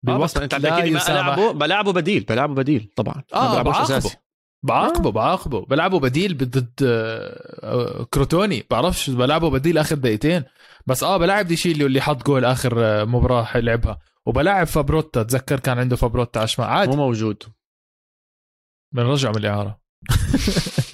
[0.07, 3.23] آه بس أنت ما العبه بلعبه بديل بلعبه بديل طبعا.
[3.33, 3.81] آه بعاقبه.
[3.83, 4.17] أساسي.
[4.63, 5.65] بعاقبه بعاقبه.
[5.65, 8.63] بلعبه بديل ضد آه، آه، كروتوني.
[8.71, 10.43] بعرفش بلعبه بديل آخر دقيقتين.
[10.87, 15.23] بس آه بلعب ديشيليو اللي حط جول آخر آه، مباراة لعبها وبلعب فرابوتا.
[15.23, 17.43] تذكر كان عنده فرابوتا على الشمال مو عادي موجود
[18.93, 19.79] بنرجع من الإعارة.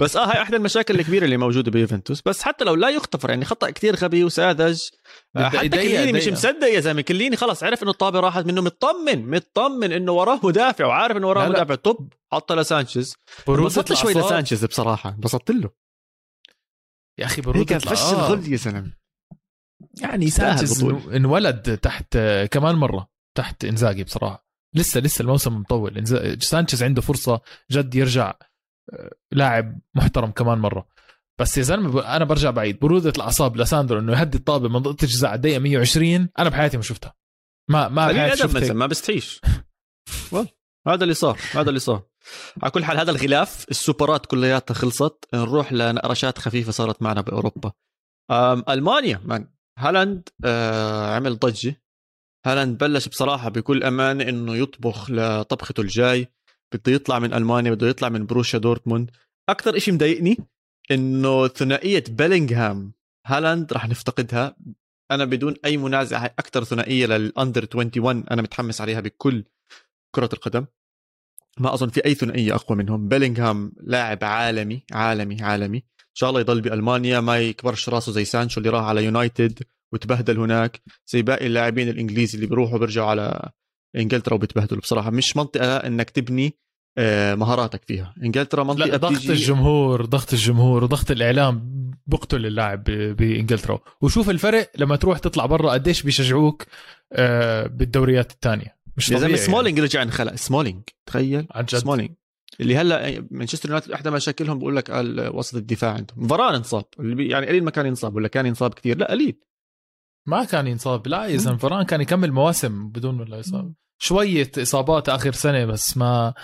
[0.00, 2.22] بس آه هاي احدى المشاكل الكبيرة اللي موجودة بيوفنتوس.
[2.26, 4.82] بس حتى لو لا يغتفر يعني خطأ كتير غبي وساذج.
[5.36, 6.28] آه، حتى كيليني مش.
[6.28, 7.00] مصدق يا زلمة.
[7.00, 11.48] كيليني خلص عرف إنه الطابة راحت منه مطمن مطمن إنه وراه مدافع وعارف إنه وراه.
[11.48, 11.74] مدافع.
[11.74, 13.16] طب حطها لسانشيز.
[13.48, 14.14] انبسطت شوي.
[14.14, 15.10] لسانشيز بصراحة.
[15.10, 15.70] انبسطت له.
[17.18, 18.18] يا أخي برودة فش الأعصاب.
[18.18, 18.92] الغل يا زلمة.
[20.00, 20.84] يعني سانشيز
[21.14, 24.46] انولد تحت آه، كمان مرة تحت إنزاجي بصراحة.
[24.76, 26.04] لسه لسه الموسم مطول.
[26.42, 28.49] سانشيز عنده فرصة جد يرجع آه،
[29.32, 30.88] لاعب محترم كمان مرة.
[31.40, 32.80] بس يا زلمة أنا برجع بعيد.
[32.80, 37.14] برودة الأعصاب لساندرو إنه يهدي الطابة منطقه الجزاء على الدقيقه 120 أنا بحياتي ما شفتها.
[37.70, 38.72] ما ما قليل أدب مثلا.
[38.72, 39.40] ما بستحيش.
[40.86, 42.02] هذا اللي صار هذا اللي صار.
[42.62, 45.28] على كل حال هذا الغلاف السوبرات كلياتها خلصت.
[45.34, 47.72] نروح لنقرشات خفيفة صارت معنا بأوروبا.
[48.68, 51.82] ألمانيا مان هالاند آه عمل ضجة.
[52.46, 56.28] هالاند بلش بصراحة بكل امانه إنه يطبخ لطبخته الجاي.
[56.72, 59.10] بده يطلع من ألمانيا بده يطلع من بروشيا دورتموند.
[59.48, 60.36] أكثر شيء مضايقني
[60.90, 62.92] إنه ثنائية بيلينغهام
[63.26, 64.56] هالاند راح نفتقدها.
[65.10, 69.44] أنا بدون أي منازع هاي أكثر ثنائية للأندر 21 أنا متحمس عليها بكل
[70.14, 70.66] كرة القدم.
[71.58, 73.08] ما أظن في أي ثنائية أقوى منهم.
[73.08, 75.78] بيلينغهام لاعب عالمي عالمي عالمي.
[75.78, 80.38] إن شاء الله يضل بألمانيا ما يكبرش راسه زي سانشو اللي راح على يونايتد وتبهدل
[80.38, 80.82] هناك.
[81.06, 83.50] زي باقي اللاعبين الإنجليزي اللي بيروحوا بيرجعوا على
[83.96, 86.54] إنجلترا وبتبهدلوا بصراحة مش منطقة إنك تبني
[86.98, 88.14] آه، مهاراتك فيها.
[88.22, 91.70] إنجلترا منطقة لا ضغط بتيجي- الجمهور ضغط الجمهور وضغط الإعلام
[92.06, 93.78] بقتل اللاعب بإنجلترا.
[94.00, 96.64] وشوف الفرق لما تروح تطلع برا قديش بيشجعوك
[97.12, 100.34] آه، بالدوريات الثانية مش يا طبيعي زلمه سمولينج رجع انخلق.
[100.34, 101.46] سمولينج تخيل.
[101.50, 101.76] عن جد.
[101.78, 102.10] سمولينج.
[102.60, 106.28] اللي هلأ مانشستر يونايتد أحدى مشاكلهم بقول لك قال وسط الدفاع عندهم.
[106.28, 106.84] فران انصاب.
[106.98, 109.40] يعني قليل ما كان ينصاب ولا كان ينصاب كثير لا قليل.
[110.26, 111.08] ما كان ينصاب.
[111.08, 115.96] لا يا زلمة فران كان يكمل مواسم بدون ولا يصاب شوية إصابات آخر سنة بس
[115.96, 116.34] ما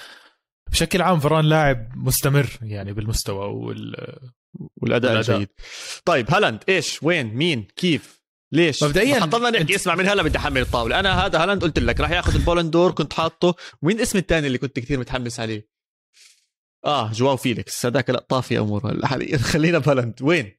[0.71, 4.17] بشكل عام فران لاعب مستمر يعني بالمستوى وال...
[4.83, 5.37] والأداء والأداء.
[5.37, 5.49] الجيد.
[6.05, 8.21] طيب هالاند إيش؟ وين؟ مين؟ كيف؟
[8.53, 11.01] ليش؟ مبدئياً حطلنا نحكي اسمع من هلا بدي أحمل الطاولة.
[11.01, 13.55] أنا هذا هالاند قلت لك راح ياخذ البولندور كنت حاطه.
[13.83, 15.69] ومين اسم الثاني اللي كنت كثير متحمس عليه؟
[16.85, 17.87] آه جواو فيليكس.
[17.87, 19.39] هذاك لا طافي اموره هلا حاليا.
[19.53, 20.57] خلينا بهالاند وين؟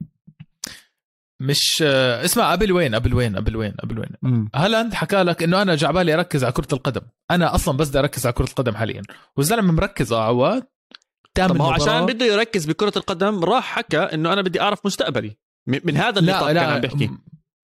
[1.40, 5.62] مش آه، اسمع قبل وين قبل وين قبل وين قبل وين؟ هالاند حكى لك إنه
[5.62, 7.02] أنا جعبالي اركز على كرة القدم.
[7.32, 9.02] أنا أصلا بس بدي أركز على كرة القدم حاليا.
[9.38, 10.64] والزلمة مركز آه عواد
[11.36, 12.06] طب هو عشان.
[12.06, 16.58] بده يركز بكرة القدم راح حكى إنه أنا بدي أعرف مستقبلي من هذا النطاق كان
[16.58, 17.10] عم بيحكي.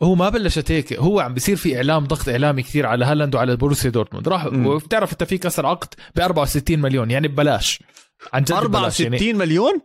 [0.03, 0.93] هو ما بلشت هيك.
[0.93, 4.27] هو عم بيصير في إعلام ضغط إعلامي كثير على هالاند وعلى بروسيا دورتموند.
[4.27, 4.45] راح.
[4.45, 7.83] وبتعرف انت في كسر عقد ب 64 مليون يعني ببلاش.
[8.33, 9.81] عن جد ببلاش 64 يعني مليون؟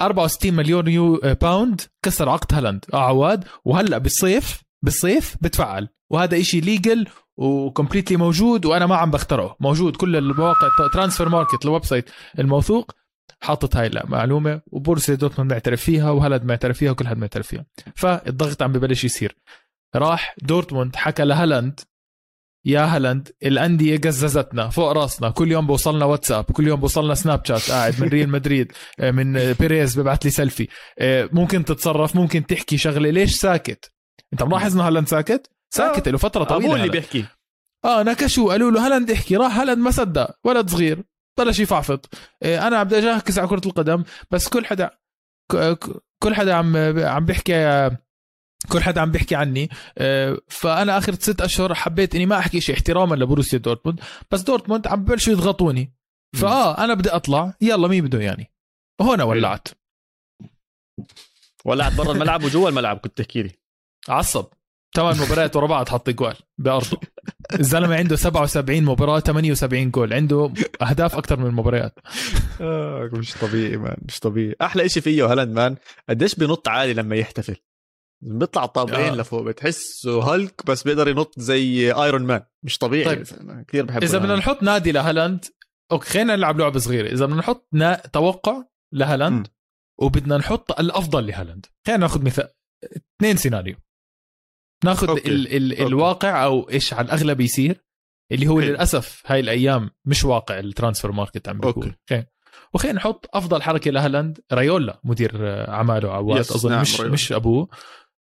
[0.00, 2.84] 64 مليون U- pound كسر عقد هالاند.
[2.94, 3.44] آه عواد.
[3.64, 5.88] وهلأ بالصيف بالصيف بتفعل.
[6.10, 9.56] وهذا إشي legal و completely موجود وأنا ما عم بخترعه.
[9.60, 9.96] موجود.
[9.96, 12.92] كل المواقع ترانسفير ماركت ال website الموثوق.
[13.40, 17.64] حاطط هاي المعلومة وبروسيا دورتموند معترف فيها وهالاند معترف فيها وكل حد معترف فيها.
[17.94, 19.36] فالضغط عم ببلش يصير.
[19.96, 21.80] راح دورتموند حكى لهالاند
[22.64, 25.30] يا هالاند الأندية قرفتنا فوق راسنا.
[25.30, 27.70] كل يوم بوصلنا واتساب كل يوم بوصلنا سناب شات.
[27.70, 30.68] قاعد من ريال مدريد آه، من آه، بيريز ببعث لي سيلفي.
[30.98, 33.10] آه، ممكن تتصرف ممكن تحكي شغلة.
[33.10, 33.92] ليش ساكت؟
[34.32, 36.92] انت ملاحظ إنه هالاند ساكت؟ ساكت له فترة طويلة اللي هلا.
[36.92, 37.24] بيحكي.
[37.84, 39.36] آه نكشوا قالوا له هالاند احكي.
[39.36, 40.30] راح هالاند ما صدق.
[40.44, 41.04] ولد صغير.
[41.38, 42.14] بلش يفعفط.
[42.42, 44.90] أنا بدي اركز على كرة القدم بس كل حدا
[46.22, 47.90] كل حدا عم عم بيحكي
[48.68, 49.70] كل حدا عم بيحكي عني.
[49.98, 54.86] آه، فأنا آخر ست أشهر حبيت إني ما أحكي شيء احتراما لبروسيا دورتموند بس دورتموند
[54.86, 55.92] عم ببلشوا يضغطوني.
[56.36, 58.52] فآه أنا بدي أطلع يلا مين بده يعني؟
[59.00, 59.68] هنا ولعت.
[61.64, 63.50] ولعت برا الملعب وجوا الملعب كنت تحكي لي.
[64.08, 64.46] عصب.
[64.96, 67.00] ثمان مباريات ورا بعض حط جوال بأرضه.
[67.60, 70.12] الزلمة عنده 77 مباراة 78 جول.
[70.12, 71.98] عنده أهداف أكثر من المباريات.
[72.60, 74.56] آه مش طبيعي man مش طبيعي.
[74.62, 75.76] أحلى إشي فيه هالاند man
[76.08, 77.56] قديش بينط عالي لما يحتفل.
[78.22, 79.14] بيطلع طابقين آه.
[79.14, 83.22] لفوق بتحسه هالك بس بيقدر ينط زي Iron Man مش طبيعي طيب.
[83.68, 84.42] كثير بحب إذا بدنا هالاند.
[84.42, 85.44] نحط نادي لهالاند
[85.92, 87.94] okay خلينا نلعب لعبة صغيرة إذا بدنا نحط نا...
[87.94, 88.64] توقع.
[88.92, 89.46] لهالاند
[90.00, 92.48] وبدنا نحط الأفضل لهالاند خلينا ناخذ مثال
[93.16, 93.76] اثنين سيناريو
[94.84, 95.10] ناخذ.
[95.10, 95.86] ال ال okay.
[95.86, 97.84] الواقع أو إيش على الأغلب يصير
[98.32, 98.70] اللي هو حلو.
[98.70, 101.94] للأسف هاي الأيام مش واقع ال transfer market عم بيكون.
[102.10, 102.26] خلينا
[102.74, 105.32] وخلينا نحط أفضل حركة لهالاند رايولا مدير
[105.68, 107.00] اعماله عواد أظن نعم، مش.
[107.00, 107.68] مش أبوه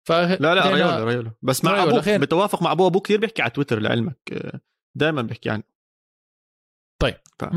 [0.08, 2.20] ف لا لا ريولا ريولا بس مع رايولا ابوه خير.
[2.20, 4.52] بتوافق مع أبوه أبوه كثير بيحكي على تويتر لعلمك.
[4.94, 5.62] دائما بيحكي عنه.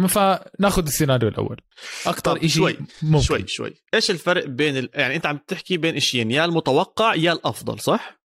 [0.07, 1.61] فناخذ السيناريو الأول.
[2.07, 3.25] أكثر شيء شوي، ممكن.
[3.25, 3.73] شوي شوي.
[3.93, 4.89] إيش الفرق بين ال...
[4.93, 8.21] يعني أنت عم تحكي بين إشيين يا المتوقع يا الأفضل صح؟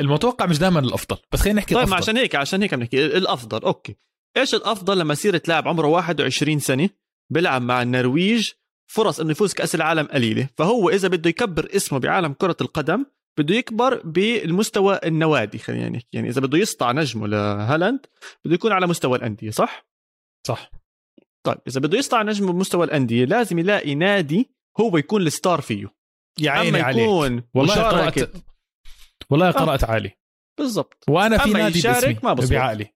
[0.00, 1.90] المتوقع مش دائما الأفضل بس خلينا نحكي طيب الأفضل.
[1.90, 3.06] ما عشان هيك عشان هيك عم نحكي.
[3.06, 3.96] الأفضل أوكي.
[4.36, 6.90] إيش الأفضل لما يصير لاعب عمره 21 سنة
[7.30, 8.50] بيلعب مع النرويج
[8.86, 10.48] فرص إنه يفوز كأس العالم قليلة.
[10.56, 13.04] فهو إذا بده يكبر اسمه بعالم كرة القدم
[13.38, 16.08] بده يكبر بالمستوى النوادي خلينا نحكي.
[16.12, 18.06] يعني إذا بده يسطع نجمه لهالاند
[18.44, 19.86] بده يكون على مستوى الأندية صح؟
[20.46, 20.70] صح.
[21.46, 25.94] طيب إذا بده يسطع نجمه بمستوى الأندية لازم يلاقي نادي هو يكون الستار فيه.
[26.40, 28.30] يا عيني عليك يكون والله مشاركة- قرات
[29.30, 30.10] والله قرأت عالي.
[30.58, 31.04] بالضبط.
[31.08, 32.52] وأنا في نادي يشارك باسمي ما بصوت.
[32.52, 32.94] بعقلي.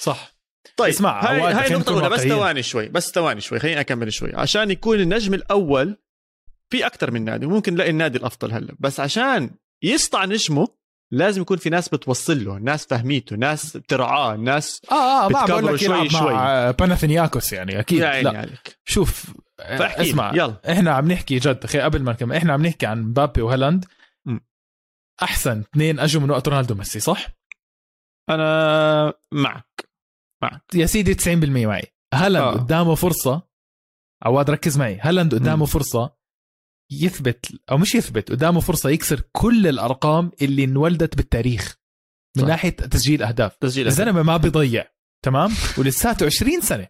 [0.00, 0.32] صح.
[0.76, 2.20] طيب اسمع، هاي, هاي النقطة الأولى بس.
[2.20, 4.34] ثواني شوي بس ثواني شوي خليني أكمل شوي.
[4.34, 5.96] عشان يكون النجم الأول
[6.70, 9.50] في أكثر من نادي ممكن نلاقي النادي الأفضل هلأ بس عشان
[9.82, 10.68] يسطع نجمه
[11.12, 15.82] لازم يكون في ناس بتوصل له ناس فهميته ناس بترعاه ناس آه آه بقول لك
[15.82, 20.72] يلعب شوي مع باناثينياكوس يعني أكيد يا عيني لا عليك شوف فأحكي لي، اسمع يلا
[20.72, 23.84] إحنا عم نحكي جد خي قبل ما نكمل إحنا عم نحكي عن مبابي وهالاند.
[25.22, 27.26] أحسن اثنين أجوا من وقت رونالدو وميسي صح؟
[28.30, 29.88] أنا معك
[30.74, 31.26] يا سيدي 90%
[31.66, 31.82] معي
[32.14, 32.44] هالاند.
[32.44, 32.50] آه.
[32.52, 33.42] قدامه فرصة
[34.22, 35.66] عواد ركز معي هالاند قدامه م.
[35.66, 36.19] فرصة
[36.90, 41.76] يثبت أو مش يثبت قدامه فرصة يكسر كل الأرقام اللي انولدت بالتاريخ.
[42.36, 42.48] من صح.
[42.48, 43.56] ناحية تسجيل أهداف.
[43.56, 44.86] تسجيل الزلمه ما بيضيع
[45.24, 46.88] تمام؟ ولساته 20 سنة.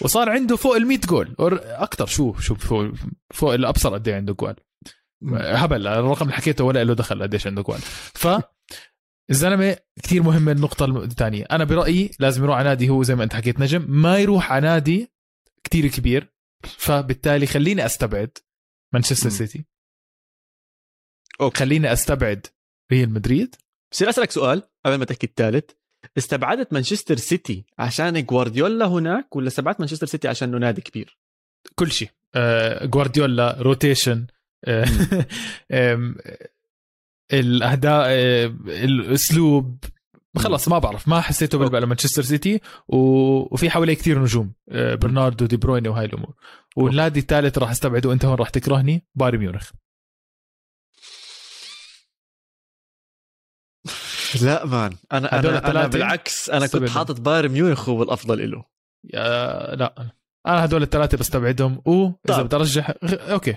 [0.00, 1.34] وصار عنده فوق ال 100 جول.
[1.62, 2.92] أكثر شو شو فوق,
[3.34, 4.56] فوق الأبصر قد إيه عنده جوال.
[5.22, 5.34] م.
[5.34, 7.80] هبل الرقم اللي حكيته ولا له دخل قديش عنده جوال.
[8.14, 8.28] ف
[9.30, 13.34] الزلمة كثير مهمه النقطه الثانية أنا برأيي لازم يروح على نادي هو زي ما أنت
[13.34, 13.84] حكيت نجم.
[13.88, 15.12] ما يروح على نادي
[15.64, 16.32] كثير كبير.
[16.62, 18.38] فبالتالي خليني أستبعد
[18.94, 19.28] مانشستر.
[19.30, 19.64] سيتي
[21.40, 21.58] okay.
[21.58, 22.46] خليني أستبعد
[22.92, 23.54] ريال مدريد
[23.92, 25.70] بصير أسألك سؤال قبل ما تحكي الثالث
[26.18, 31.18] استبعدت مانشستر سيتي عشان جوارديولا هناك ولا استبعدت مانشستر سيتي عشان انه نادي كبير؟
[31.74, 34.26] كل شيء آه، جوارديولا rotation
[34.64, 34.84] آه،
[35.72, 36.16] آم،
[37.32, 38.46] الأهداف آه،
[38.84, 39.84] الأسلوب
[40.38, 41.08] خلص ما بعرف.
[41.08, 46.04] ما حسيته بلبق لمانشستر سيتي و- وفي حواليه كثير نجوم آه، برناردو دي برويني وهاي
[46.04, 46.34] الأمور.
[46.76, 48.12] والنادي الثالث راح أستبعده.
[48.12, 49.70] أنت هون راح تكرهني؟ بايرن ميونخ.
[54.42, 54.92] لا man.
[55.12, 56.88] أنا أنا, أنا بالعكس أنا كنت.
[56.90, 58.64] حاطط بايرن ميونخ هو الأفضل له
[59.14, 60.12] يا لا.
[60.46, 61.82] أنا هدول الثلاثة بستبعدهم.
[61.86, 62.44] واذا طب.
[62.44, 63.56] بدي أرجح okay.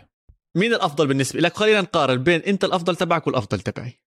[0.57, 4.02] مين الأفضل بالنسبة لك؟ خلينا نقارن بين أنت الأفضل تبعك والأفضل تبعي.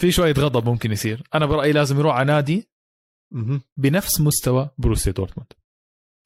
[0.00, 1.22] في شوية غضب ممكن يصير.
[1.34, 2.68] أنا برأيي لازم يروح على نادي.
[3.76, 5.52] بنفس مستوى بروسيا دورتموند.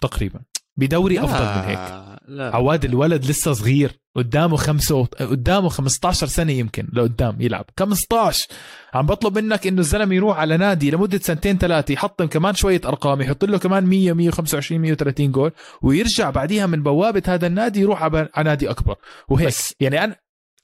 [0.02, 0.40] تقريبا.
[0.76, 2.04] بدوري أفضل من هيك.
[2.28, 2.56] لا.
[2.56, 4.00] عواد الولد لسه صغير.
[4.16, 5.04] قدامه خمسة و...
[5.04, 7.64] قدامه 15 سنة يمكن لقدام يلعب.
[7.80, 8.46] 15
[8.94, 13.20] عم بطلب منك إنه الزلمة يروح على نادي لمدة سنتين ثلاثة يحطم كمان شوية أرقام
[13.20, 18.28] يحط له كمان 100 125 130 جول ويرجع بعديها من بوابة هذا النادي يروح على
[18.44, 18.96] نادي أكبر.
[19.28, 19.46] وهيك.
[19.48, 20.16] بس- يعني أنا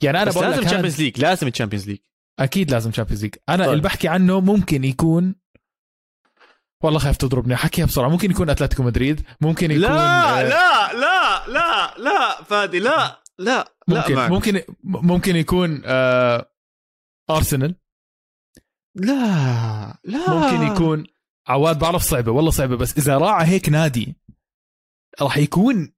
[0.03, 1.99] يعني أنا بقول لازم لك هاد- Champions League لازم Champions League
[2.41, 3.73] أكيد لازم Champions League أنا طيب.
[3.73, 5.35] اللي بحكي عنه ممكن يكون
[6.83, 8.09] والله خايف تضربني حكيها بسرعة.
[8.09, 13.75] ممكن يكون أتلتيكو مدريد ممكن يكون لا آه، لا لا لا لا فادي لا لا
[13.89, 16.53] ممكن لا ممكن ممكن يكون آه
[17.31, 17.75] أرسنال.
[18.95, 20.31] لا لا.
[20.31, 21.07] ممكن يكون
[21.49, 24.17] عواد بعرف صعبة والله صعبة بس إذا راعى هيك نادي
[25.21, 25.93] راح يكون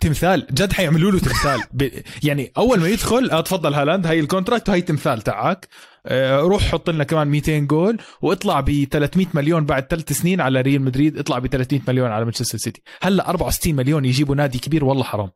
[0.00, 0.46] تمثال.
[0.52, 1.60] جد حيعملوا له تمثال.
[1.72, 1.88] ب...
[2.24, 5.68] يعني أول ما يدخل آه تفضل هالاند هاي ال contract وهي تمثال تاعك.
[6.06, 10.60] آه روح حط لنا كمان 200 جول واطلع ب 300 مليون بعد ثلاث سنين على
[10.60, 11.18] ريال مدريد.
[11.18, 12.82] اطلع ب 300 مليون على مانشستر سيتي.
[13.02, 15.30] هلأ 64 مليون يجيبوا نادي كبير والله حرام.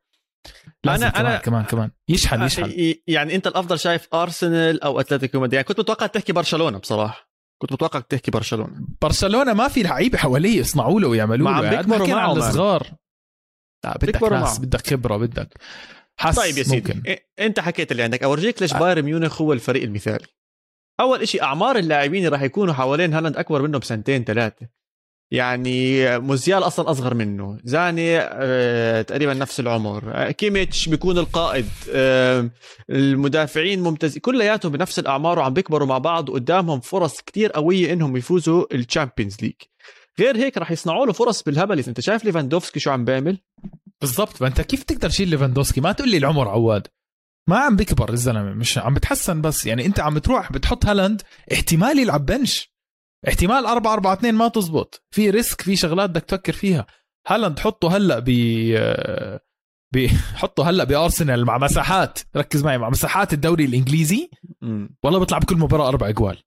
[0.87, 1.91] أنا- كمان أنا- كمان كمان.
[2.09, 2.95] يشحن يشحن.
[3.07, 7.29] يعني أنت الأفضل شايف أرسنال أو أتلتيكو مدريد؟ يعني كنت متوقع تحكي برشلونة بصراحة.
[7.59, 8.73] كنت متوقع تحكي برشلونة.
[9.03, 11.57] برشلونة ما في لعيبة حواليه يصنعوا له ويعملوا ما له.
[11.67, 12.33] عم قاعد بيكبروا معه،.
[12.33, 12.87] الصغار.
[13.85, 14.59] لا بدك بيكبروا ناس.
[14.59, 15.49] بدك خبرة بدك
[16.17, 17.17] حس طيب يا سيدي ممكن.
[17.41, 18.23] أنت حكيت اللي عندك.
[18.23, 18.79] أورجيك ليش آه.
[18.79, 20.27] بايرن ميونخ هو الفريق المثالي.
[21.01, 24.69] أول إشي أعمار اللاعبين راح يكونوا حوالين هالاند أكبر منه بسنتين ثلاثة.
[25.31, 27.59] يعني موسيالا أصلا أصغر منه.
[27.65, 30.03] ساني آه، تقريبا نفس العمر.
[30.15, 31.69] آه، كيميتش بيكون القائد.
[31.93, 32.51] آه،
[32.91, 38.75] المدافعين ممتاز كلياتهم بنفس الأعمار وعم بيكبروا مع بعض وقدامهم فرص كتير قوية إنهم يفوزوا
[38.75, 39.55] ال Champions League.
[40.21, 43.39] غير هيك راح يصنعوا له فرص بالهبل انت شايف ليفاندوفسكي شو عم بيعمل؟
[44.01, 44.37] بالضبط.
[44.37, 46.89] فانت كيف تقدر تشيل ليفاندوفسكي ما تقول لي العمر عواد.
[47.49, 49.67] ما عم بكبر الزلمة مش عم بتحسن بس.
[49.67, 51.23] يعني انت عم تروح بتحط هالاند
[51.53, 52.75] احتمال يلعب bench.
[53.29, 55.05] احتمال 4 4 2 ما تزبط.
[55.11, 56.87] في risk في شغلات بدك تفكر فيها.
[57.29, 58.31] هالاند حطه هلأ ب
[59.95, 62.19] بحطه هلأ بأرسنال مع مساحات.
[62.37, 64.31] ركز معي مع مساحات الدوري الإنجليزي.
[65.03, 66.43] والله بيطلع بكل مباراة أربع اجوال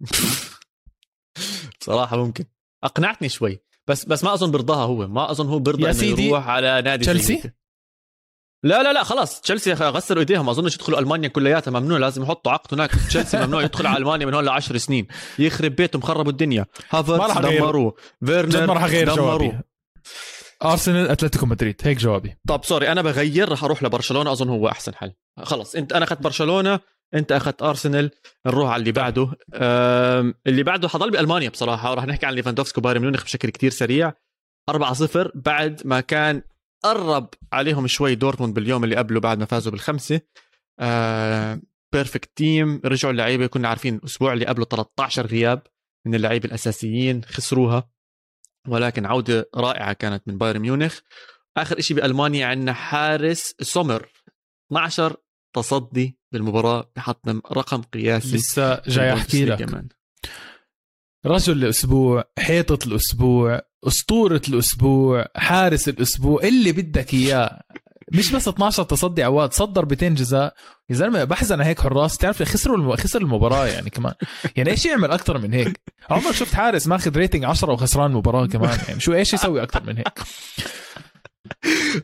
[1.80, 2.44] بصراحة ممكن.
[2.84, 3.62] أقنعتني شوي.
[3.86, 5.08] بس بس ما أظن برضاها هو.
[5.08, 7.50] ما أظن هو برضى إنه يروح على نادي تشيلسي؟
[8.62, 9.40] لا لا لا خلاص.
[9.40, 10.46] تشيلسي غسلوا إيديهم.
[10.46, 11.70] ما أظنش يدخلوا ألمانيا كلياتها.
[11.70, 11.98] ممنوع.
[11.98, 12.90] لازم يحطوا عقد هناك.
[13.08, 15.06] تشيلسي ممنوع يدخل على ألمانيا من هون ل 10 سنين.
[15.38, 16.02] يخرب بيتهم.
[16.02, 16.66] خربوا الدنيا.
[16.90, 17.38] هافرتس.
[17.38, 17.94] دمروه.
[18.26, 19.58] فيرنر ما راح اغير جوابي.
[20.64, 21.80] أرسنال أتلتيكو مدريد.
[21.82, 22.36] هيك جوابي.
[22.48, 22.92] طب sorry.
[22.92, 24.32] أنا بغير راح أروح لبرشلونة.
[24.32, 25.12] أظن هو أحسن حل.
[25.42, 26.80] خلص أنت أنا أخذت برشلونة.
[27.14, 28.10] انت اخذت ارسنال
[28.46, 29.32] نروح على اللي بعده.
[30.46, 34.12] اللي بعده حنضل بألمانيا بصراحة وراح نحكي عن ليفاندوفسكي وبايرن ميونخ بشكل كتير سريع.
[34.70, 36.42] 4-0 بعد ما كان
[36.84, 40.20] قرب عليهم شوي دورتموند باليوم اللي قبله بعد ما فازوا بالخمسة.
[41.92, 45.62] perfect team رجعوا اللعيبة كنا عارفين الأسبوع اللي قبله 13 غياب
[46.06, 47.90] من اللعيبة الأساسيين خسروها.
[48.68, 50.98] ولكن عودة رائعة كانت من بايرن ميونخ.
[51.56, 54.08] آخر شيء بألمانيا عندنا حارس سومر
[54.72, 55.16] 12
[55.52, 59.58] تصدي بالمباراة بحطم رقم قياسي لسه جاي أحكي لك.
[59.62, 59.88] كمان.
[61.26, 67.62] رجل الأسبوع حيطة الأسبوع أسطورة الأسبوع حارس الأسبوع اللي بدك إياه.
[68.12, 70.54] مش بس 12 تصدي عواد صد ضربتين جزاء.
[70.90, 72.16] يا زلمة بحزن هيك حراس.
[72.18, 72.96] تعرف خسروا الم...
[72.96, 74.14] خسر المباراة يعني كمان.
[74.56, 78.78] يعني إيش يعمل أكثر من هيك؟ عمرك شفت حارس ماخذ rating 10 وخسران مباراة كمان.
[78.88, 80.18] يعني شو إيش يسوي أكثر من هيك؟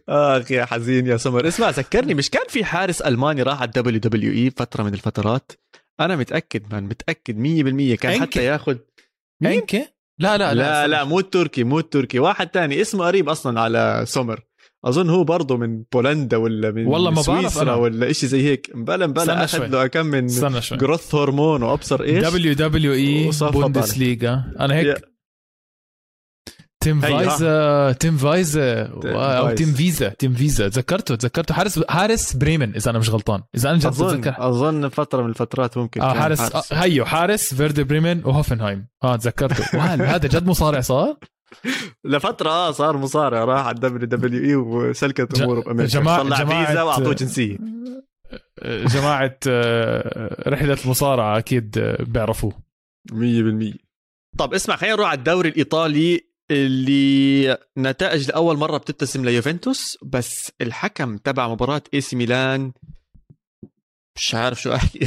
[0.09, 1.49] آخ يا حزين يا سمر.
[1.49, 5.53] اسمع ذكرني مش كان في حارس ألماني راح على الدبليو دبليو إي فترة من الفترات؟
[6.01, 7.39] أنا متأكد مان متأكد
[7.95, 8.21] 100% كان.
[8.21, 8.77] حتى ياخذ؟
[9.45, 9.87] إنكي؟
[10.19, 12.19] لا لا لا لا مو التركي مو التركي.
[12.19, 14.41] واحد تاني اسمه قريب أصلا على سمر.
[14.85, 17.75] أظن هو برضه من بولندا ولا من والله ما بعرف سويسرا أنا.
[17.75, 18.71] ولا شيء زي هيك.
[18.75, 19.67] مبلا مبلا أخذ.
[19.67, 20.27] له كم من
[20.73, 22.25] جروث هرمون وأبصر إيش.
[22.25, 24.45] دبليو دبليو إي وصفط بوندسليغا.
[24.61, 25.16] أنا هيك
[26.87, 27.01] تيم.
[27.01, 29.51] فايزا تيم فايزا أو.
[29.55, 31.55] تيم فيزا تيم فيزا تذكرته؟ تذكرته.
[31.55, 33.42] حارس حارس بريمن إذا أنا مش غلطان.
[33.55, 37.85] إذا أنا جد أظن أظن فترة من الفترات ممكن آه حارس آه هيو حارس فيردي
[37.85, 38.87] بريمن وهوفنهايم.
[39.05, 39.64] آه تذكرته.
[40.14, 41.16] هذا جد مصارع صار؟
[42.05, 43.44] لفترة آه صار مصارع.
[43.44, 46.01] راح على الدبليو دبليو إي وسلكت أموره بأمريكا.
[46.01, 47.59] جماعة- طلع جماعة- فيزا واعطوه جنسية.
[48.62, 52.53] آه، جماعة آه، رحلة المصارعة أكيد آه، بيعرفوه.
[53.12, 53.75] 100%
[54.38, 56.20] طب اسمع خلينا نروح على الدوري الإيطالي.
[56.51, 62.73] اللي نتائج لأول مرة بتبتسم ليوفنتوس بس الحكم تبع مباراة إي سي ميلان
[64.17, 65.07] مش عارف شو أحكي.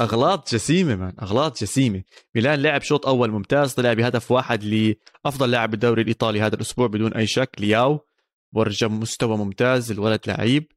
[0.00, 2.02] أغلاط جسيمة man أغلاط جسيمة.
[2.34, 7.14] ميلان لعب شوط أول ممتاز طلع بهدف واحد لافضل لاعب بالدوري الإيطالي هذا الأسبوع بدون
[7.14, 8.06] أي شك لياو.
[8.54, 10.72] ورجى مستوى ممتاز الولد لعيب.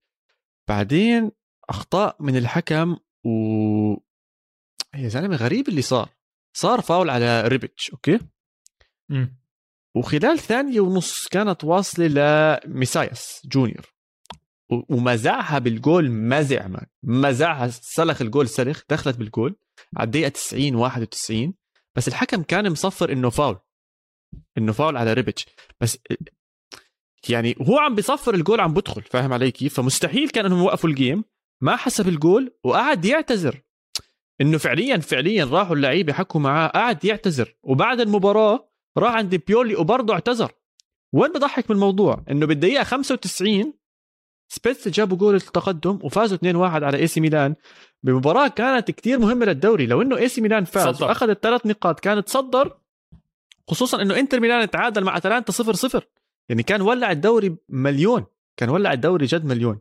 [0.69, 1.31] بعدين
[1.69, 3.29] أخطاء من الحكم و
[4.95, 6.09] يا زلمة غريب اللي صار.
[6.57, 8.19] صار فاول على ريبيتش okay؟
[9.95, 12.07] وخلال ثانية ونص كانت واصلة
[12.65, 13.93] لميسايس جونيور.
[14.89, 19.55] ومزعها بالجول مزع man مزعها سلخ الجول سلخ دخلت بالجول
[19.97, 21.53] على الدقيقة 90 91
[21.95, 23.59] بس الحكم كان مصفر إنه فاول.
[24.57, 25.45] إنه فاول على ريبيتش
[25.81, 25.97] بس
[27.29, 30.96] يعني هو عم بيصفر الجول عم بدخل فاهم علي كيف؟ فمستحيل كان إنهم يوقفوا ال
[30.96, 31.23] game
[31.61, 33.61] ما حسب الجول وقعد يعتذر.
[34.41, 37.55] إنه فعليا فعليا راحوا اللعيبة حكوا معاه قعد يعتذر.
[37.63, 40.51] وبعد المباراة راح عند بيولي وبرضه اعتذر.
[41.13, 43.73] وين بضحك من الموضوع؟ إنه بالدقيقة 95
[44.47, 47.55] سبيتسيا جابوا جول التقدم وفازوا 2-1 على إي سي ميلان.
[48.03, 49.85] بمباراة كانت كتير مهمة للدوري.
[49.85, 51.03] لو إنه إي سي ميلان فاز.
[51.03, 52.77] واخذ الثلاث نقاط كانت تصدر
[53.67, 56.07] خصوصا إنه إنتر ميلان تعادل مع أتلانتا 0 0
[56.49, 58.25] يعني كان ولع الدوري مليون.
[58.57, 59.79] كان ولع الدوري جد مليون.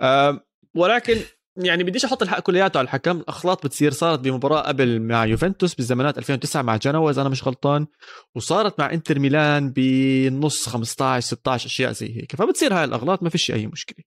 [0.00, 0.40] أه
[0.74, 1.16] ولكن
[1.56, 3.16] يعني بديش أحط الحق كلياته على الحكم.
[3.16, 7.86] الاخلاط بتصير صارت بمباراة قبل مع يوفنتوس بالزمانات 2009 مع جنوا إذا أنا مش غلطان.
[8.34, 12.36] وصارت مع إنتر ميلان بنص 15 16 أشياء زي هيك.
[12.36, 14.04] فبتصير هاي الأغلاط ما فيش أي مشكلة.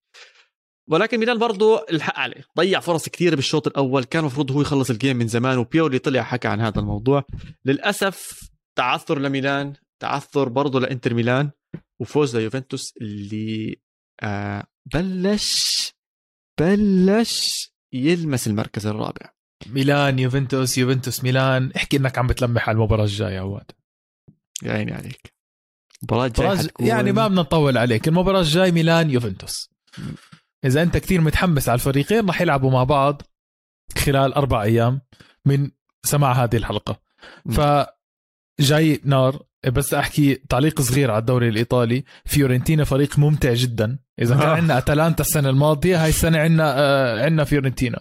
[0.88, 2.44] ولكن ميلان برضه الحق عليه.
[2.56, 4.04] ضيع فرص كثيرة بالشوط الأول.
[4.04, 7.24] كان المفروض هو يخلص الجيم من زمان وبيولي طلع حكى عن هذا الموضوع.
[7.64, 11.50] للأسف تعثر لميلان تعثر برضه لإنتر ميلان
[12.00, 13.76] وفوز ليوفنتوس اللي
[14.22, 15.92] آه بلش
[16.60, 19.32] بلش يلمس المركز الرابع.
[19.66, 21.72] ميلان يوفنتوس يوفنتوس ميلان.
[21.76, 23.70] احكي انك عم بتلمح على المباراة الجاية عواد.
[24.62, 25.34] يا عيني عليك.
[26.04, 28.08] المباراة- حتكون- يعني ما بدنا نطول عليك.
[28.08, 29.70] المباراة الجاي ميلان يوفنتوس.
[30.64, 33.22] إذا أنت كثير متحمس على الفريقين رح يلعبوا مع بعض
[33.98, 35.00] خلال أربع أيام
[35.44, 35.70] من
[36.04, 37.00] سماع هذه الحلقة.
[37.52, 37.60] ف
[38.60, 42.04] جاي نار بس أحكي تعليق صغير على الدوري الإيطالي.
[42.24, 43.98] فيورنتينا فريق ممتع جدا.
[44.22, 44.52] إذا كان آه.
[44.54, 48.00] عندنا أتلانتا السنة الماضية هاي السنة عندنا آه عندنا فيورنتينا.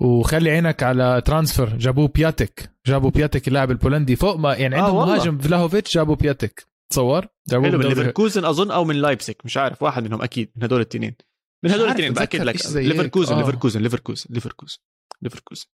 [0.00, 1.76] وخلي عينك على transfer.
[1.76, 5.16] جابوه بياتك جابوا بياتك اللاعب البولندي فوق ما يعني آه عندهم والله.
[5.16, 9.82] مهاجم فلاهوفيتش جابوا بياتك تصور؟ جابوه حلو من ليفركوزن أظن أو من لايبسك مش عارف
[9.82, 11.14] واحد منهم أكيد من هدول الاثنين
[11.64, 12.54] من هدول الاثنين بأكد لك.
[12.74, 13.38] ليفركوزن آه.
[13.38, 14.78] ليفركوزن ليفركوزن ليفركوزن
[15.22, 15.66] ليفركوزن.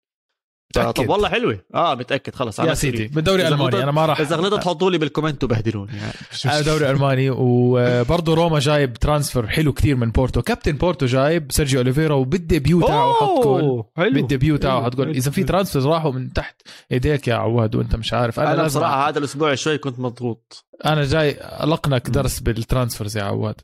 [0.70, 0.92] متأكد.
[1.02, 1.58] طب والله حلوة.
[1.74, 3.06] آه متأكد خلص يا سيدي.
[3.06, 5.92] بالدوري الالماني غلطت- أنا ما راح إذا غلطت حطوا لي بال comment وبهدلوني.
[6.44, 7.30] يعني آه، دوري ألماني.
[7.30, 10.42] وبرضه روما جايب transfer حلو كتير من بورتو.
[10.42, 13.84] كابتن بورتو جايب سيرجيو أوليفيرا وبال debut تاعه حط جول.
[13.96, 15.08] بال debut تاعه حط جول.
[15.10, 15.46] إذا في حلو.
[15.46, 16.62] transfer راحوا من تحت
[16.92, 18.40] إيديك يا عواد وأنت مش عارف.
[18.40, 20.64] أنا, لازم بصراحة هذا الأسبوع شوي كنت مضغوط.
[20.84, 23.54] أنا جاي ألقنك درس بال transfers يا عواد.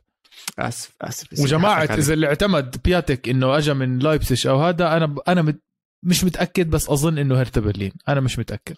[0.59, 1.83] آسف آسف وجماعة.
[1.83, 5.61] إذا اللي اعتمد بياتك إنه اجى من لايبسك أو هذا أنا أنا مت-
[6.03, 7.91] مش متأكد بس أظن إنه هرتا برلين.
[8.07, 8.75] أنا مش متأكد.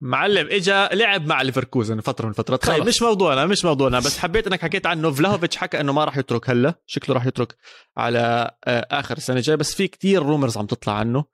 [0.00, 2.86] معلم اجى لعب مع ليفركوزن فترة من الفترات طيب.
[2.86, 5.10] مش موضوعنا مش موضوعنا بس حبيت إنك حكيت عنه.
[5.10, 7.56] فلاهوفيتش حكى إنه ما راح يترك هلا شكله راح يترك
[7.96, 9.56] على آه، آخر السنة الجاية.
[9.56, 11.24] بس في كتير rumors عم تطلع عنه.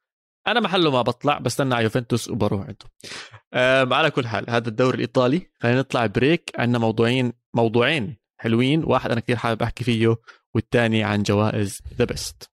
[0.46, 2.86] أنا محله ما بطلع بستنى على يوفنتوس وبروح عنده.
[3.96, 5.50] على كل حال هذا الدوري الإيطالي.
[5.60, 6.52] خلينا نطلع break.
[6.58, 8.84] عندنا موضوعين موضوعين حلوين.
[8.84, 10.16] واحد أنا كثير حابب أحكي فيه
[10.54, 12.50] والثاني عن جوائز The Best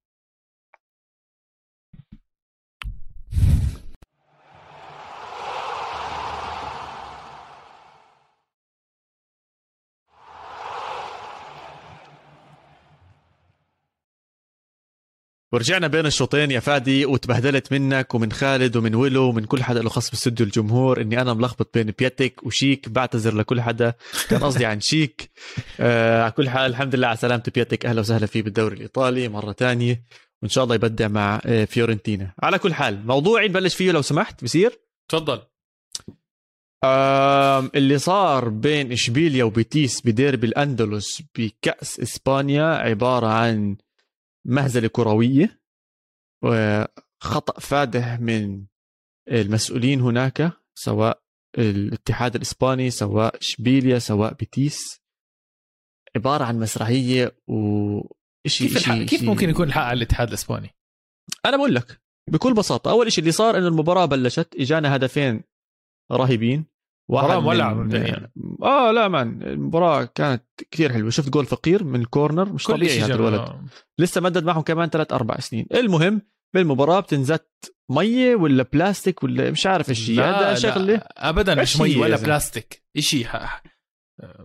[15.51, 19.89] ورجعنا بين الشوطين يا فادي وتبهدلت منك ومن خالد ومن ولو ومن كل حدا له
[19.89, 21.01] خص باستوديو الجمهور.
[21.01, 23.93] إني أنا ملخبط بين بياتك وشيك بعتذر لكل حدا.
[24.29, 25.29] كان قصدي عن شيك.
[25.79, 29.51] آه على كل حال الحمد لله على سلامة بياتك أهلا وسهلا فيه بالدوري الإيطالي مرة
[29.51, 30.03] تانية.
[30.41, 32.33] وإن شاء الله يبدع مع آه فيورنتينا.
[32.43, 34.79] على كل حال موضوعي نبلش فيه لو سمحت بصير
[35.09, 35.41] تفضل.
[37.75, 43.77] اللي صار بين إشبيليا وبيتيس بديربي الأندلس بكأس إسبانيا عبارة عن
[44.47, 45.61] مهزلة كروية
[46.43, 48.65] وخطا فادح من
[49.31, 51.21] المسؤولين هناك سواء
[51.57, 55.01] الاتحاد الإسباني سواء إشبيليا سواء بيتيس.
[56.15, 57.35] عبارة عن مسرحية
[58.45, 60.69] وشيء كيف الحق كيف ممكن يكون الحق على الاتحاد الإسباني؟
[61.45, 65.43] أنا بقول لك بكل بساطة أول شيء اللي صار إنه المباراة بلشت إجانا هدفين
[66.11, 66.65] رهيبين.
[67.09, 68.31] من- مولعة مبدئياً.
[68.63, 71.09] آه لا مان المباراة كانت كثير حلوة.
[71.09, 73.15] شفت جول فقير من الكورنر مش كل طبيعي شيء هذا.
[73.15, 73.55] الولد.
[73.99, 75.67] لسه مدد معهم كمان ثلاث أربع سنين.
[75.73, 76.21] المهم
[76.53, 81.83] بالمباراة بتنزت مية ولا بلاستيك ولا مش عارف إيش هذا شغلة ابدا مش إيش هي
[81.83, 83.27] مي يا ولا؟ بلاستيك شيء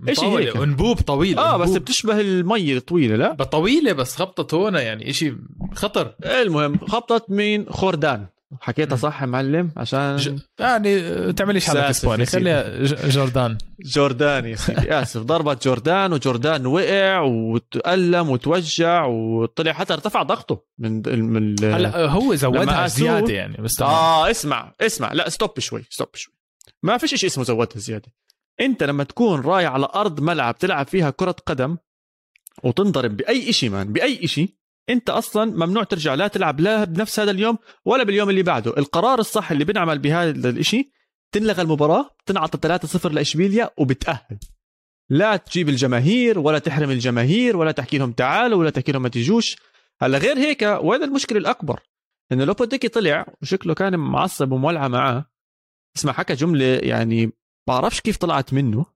[0.09, 1.83] إيش هي؟ انبوب طويل آه بس أنبوب.
[1.83, 5.35] بتشبه المية الطويلة لا؟ طويلة بس خبطت هون يعني شيء
[5.75, 6.15] خطر.
[6.25, 8.27] المهم خبطت مين؟ خوردان.
[8.61, 10.39] حكيتها صح يا معلم؟ عشان ج...
[10.59, 12.27] يعني تعمليش حالك اسباني.
[12.27, 13.59] خليها جوردان.
[13.81, 14.93] جوردان يا سيدي.
[15.03, 22.05] آسف ضربت جوردان وجوردان وقع وتألم وتوجع وطلع حتى ارتفع ضغطه من من ال- هلا
[22.05, 23.83] آه، هو زودها زيادة يعني بس.
[23.83, 25.13] آه اسمع اسمع.
[25.13, 26.35] لا stop شوي stop شوي.
[26.83, 28.13] ما فيش شيء اسمه زودها زيادة.
[28.61, 31.77] انت لما تكون رايح على أرض ملعب تلعب فيها كرة قدم
[32.65, 34.55] وتنضرب بأي شيء مان بأي شيء
[34.91, 38.71] انت أصلا ممنوع ترجع لا تلعب لا بنفس هذا اليوم ولا باليوم اللي بعده.
[38.79, 40.89] القرار الصح اللي بنعمل بهذا الشيء
[41.33, 44.39] تنلغى المباراة تنعطى 3-0 لإشبيليا وبتأهل.
[45.11, 49.57] لا تجيب الجماهير ولا تحرم الجماهير ولا تحكي لهم تعالوا ولا تحكي لهم ما تجوش.
[50.01, 51.81] هلا غير هيك وين المشكلة الأكبر؟
[52.33, 55.31] إنه لوبوديكي طلع وشكله كان معصب ومولعه معاه.
[55.97, 57.33] اسمع حكى جملة يعني
[57.71, 58.87] بعرفش كيف طلعت منه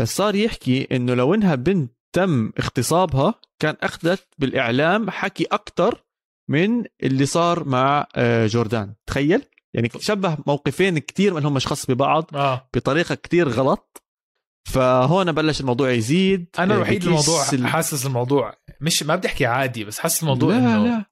[0.00, 6.04] بس صار يحكي إنه لو إنها بنت تم اغتصابها كان أخذت بالإعلام حكي أكثر
[6.50, 8.94] من اللي صار مع آه، جوردان.
[9.06, 9.42] تخيل؟
[9.74, 12.68] يعني شبه موقفين كتير منهم مش خاص ببعض آه.
[12.74, 14.02] بطريقة كتير غلط.
[14.68, 19.46] فهون بلش الموضوع يزيد أنا آه، الوحيد الموضوع ال- حاسس الموضوع مش ما بدي أحكي
[19.46, 21.04] عادي بس حاسس الموضوع لا إنه لا.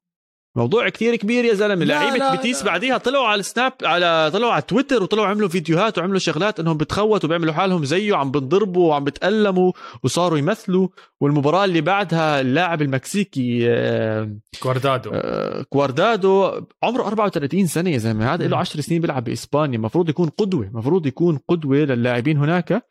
[0.56, 1.84] موضوع كتير كبير يا زلمة.
[1.84, 2.64] لعيبة لا.
[2.64, 7.26] بعديها طلعوا على السناب على طلعوا على تويتر وطلعوا عملوا فيديوهات وعملوا شغلات إنهم بتخوتوا
[7.28, 9.72] وبيعملوا حالهم زيه عم بنضربوا وعم بتألموا
[10.02, 10.88] وصاروا يمثلوا.
[11.20, 18.34] والمباراة اللي بعدها اللاعب المكسيكي آه، كوردادو آه، كواردادو عمره 34 سنة يا زلمة.
[18.34, 18.60] هذا له مم.
[18.60, 19.76] 10 سنين بيلعب بإسبانيا.
[19.78, 22.82] المفروض يكون قدوة المفروض يكون قدوة للاعبين هناك.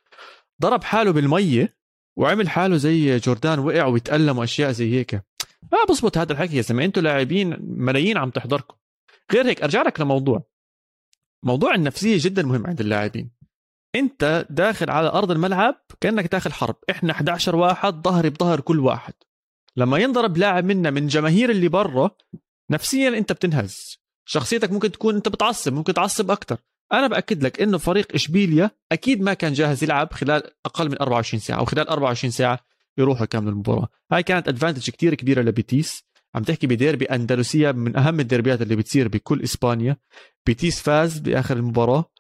[0.62, 1.78] ضرب حاله بالمية
[2.18, 5.27] وعمل حاله زي جوردان وقع ويتألم وأشياء زي هيك.
[5.72, 6.86] ما بزبط هذا الحكي يا زلمة.
[6.86, 8.76] أنتوا لاعبين ملايين عم تحضركم.
[9.34, 10.43] غير هيك أرجع لك لموضوع.
[11.43, 13.32] موضوع النفسية جدا مهم عند اللاعبين.
[13.95, 16.76] انت داخل على أرض الملعب كأنك داخل حرب.
[16.89, 19.14] إحنا 11 واحد ظهري بظهر كل واحد.
[19.76, 22.12] لما ينضرب لاعب منا من جماهير اللي برا
[22.72, 23.97] نفسيا انت بتنهز.
[24.26, 26.58] شخصيتك ممكن تكون انت بتعصب ممكن تعصب أكثر
[26.93, 31.39] أنا بأكد لك إنه فريق إشبيليا أكيد ما كان جاهز يلعب خلال أقل من 24
[31.39, 32.60] ساعة أو خلال 24 ساعة.
[32.98, 33.88] يروحوا يكملوا المباراة.
[34.12, 36.04] هاي كانت ادفانتج كتير كبيرة لبيتيس.
[36.36, 39.98] عم تحكي بديربي أندلسية من أهم الديربيات اللي بتصير بكل إسبانيا.
[40.45, 42.12] بيتيس فاز بآخر المباراة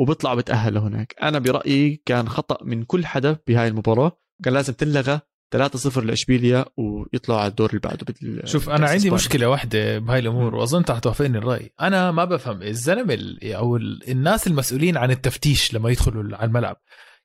[0.00, 4.18] وبيطلع بتاهل لهناك أنا برأيي كان خطأ من كل حدا بهاي المباراة.
[4.44, 5.20] كان لازم تنلغى
[5.56, 8.48] 3-0 لإشبيليا ويطلعوا على الدور اللي بعده بال...
[8.48, 10.54] شوف أنا عندي مشكلة واحدة بهاي الأمور.
[10.54, 11.72] وأظن انت حتوافقني الرأي.
[11.80, 13.76] أنا ما بفهم الزلمة أو
[14.08, 16.76] الناس المسؤولين عن التفتيش لما يدخلوا على الملعب.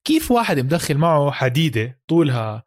[0.04, 2.64] كيف واحد مدخل معه حديدة طولها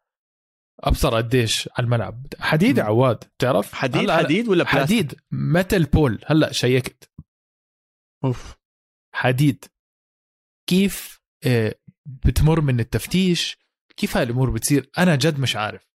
[0.79, 2.27] أبصر قديش على الملعب.
[2.39, 5.15] حديد عواد بتعرف؟ حديد حديد ولا بلاستيك؟ حديد.
[5.31, 6.21] metal pole.
[6.25, 7.11] هلا شيكت.
[8.23, 8.55] أوف.
[9.15, 9.65] حديد.
[10.69, 13.57] كيف آه، بتمر من التفتيش؟
[13.97, 15.93] كيف هاي الأمور بتصير؟ أنا جد مش عارف.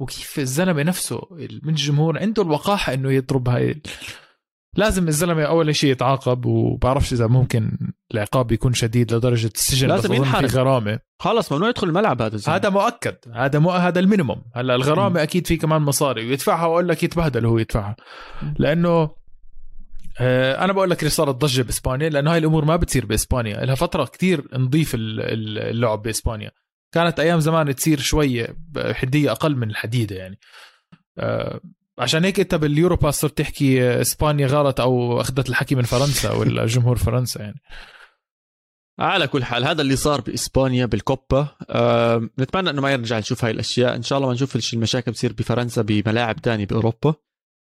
[0.00, 1.28] وكيف الزلمة نفسه
[1.62, 3.82] من الجمهور عنده الوقاحة إنه يضرب هاي
[4.76, 7.78] لازم الزلمة أول شيء يتعاقب وبعرفش إذا ممكن
[8.14, 10.98] العقاب يكون شديد لدرجة السجن لازم ينحرق في غرامة.
[11.18, 12.56] خلص ممنوع يدخل الملعب هذا الزلمة.
[12.56, 13.16] هذا مؤكد.
[13.34, 14.42] هذا مو هذا المينيموم.
[14.54, 15.22] هلأ الغرامة م.
[15.22, 16.26] أكيد في كمان مصاري.
[16.26, 17.96] ويدفعها وأقول لك يتبهدل هو يدفعها.
[18.58, 19.10] لأنه
[20.20, 23.64] آه، أنا بقول لك اللي صارت ضجة بإسبانيا لأنه هاي الأمور ما بتصير بإسبانيا.
[23.64, 26.50] لها فترة كتير نضيف اللعب بإسبانيا.
[26.94, 28.56] كانت أيام زمان تصير شوية
[28.92, 30.38] حدية أقل من الحديدة يعني.
[31.18, 31.60] آه،
[31.98, 36.66] عشان هيك انت باليورو باس صرت تحكي إسبانيا غلط أو أخذت الحكي من فرنسا ولا
[36.66, 37.60] جمهور فرنسا يعني.
[38.98, 41.48] على كل حال هذا اللي صار بإسبانيا بالكوبا.
[41.70, 43.96] أه نتمنى إنه ما يرجع نشوف هاي الأشياء.
[43.96, 47.14] إن شاء الله ما نشوف المشاكل بتصير بفرنسا بملاعب تانية بأوروبا.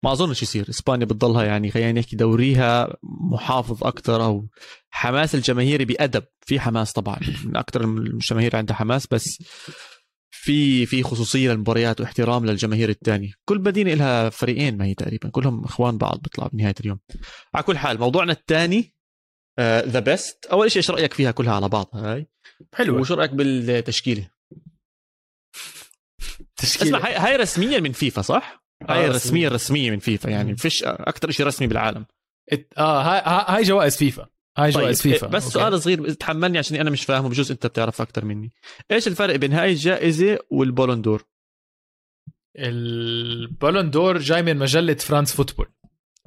[0.03, 0.69] ما أظنش يصير.
[0.69, 2.97] إسبانيا بتضلها يعني خلينا نحكي دوريها
[3.31, 4.47] محافظ أكثر أو
[4.89, 6.23] حماس الجماهيري بأدب.
[6.41, 7.19] في حماس طبعا.
[7.45, 9.43] من أكثر الجماهير عندها حماس بس
[10.41, 15.29] في في خصوصية للمباريات واحترام للجماهير الثانية كل مدينة لها فريقين ما هي تقريبا.
[15.29, 16.99] كلهم إخوان بعض بيطلعوا بنهاية اليوم.
[17.53, 18.93] على كل حال موضوعنا الثاني
[19.59, 22.27] the uh, best أول شيء إيش رأيك فيها كلها على بعضها هاي.
[22.73, 23.01] حلو.
[23.01, 24.29] وشو رأيك بالتشكيلة؟
[26.55, 26.97] تشكيلة.
[26.97, 30.83] اسمع هاي, هاي رسميا من فيفا صح؟ هاي آه رسميه رسميه من فيفا يعني فيش
[30.83, 32.05] أكثر شيء رسمي بالعالم.
[32.77, 33.21] آه هاي
[33.55, 34.27] هاي جوائز فيفا.
[34.57, 35.53] هاي طيب جوائز فيفا بس okay.
[35.53, 38.51] سؤال صغير تحملني عشان أنا مش فاهم وبجوز أنت بتعرف أكثر مني.
[38.91, 41.25] إيش الفرق بين هاي الجائزة والبولون دور؟
[42.57, 45.67] البولون دور جاي من مجلة France Football.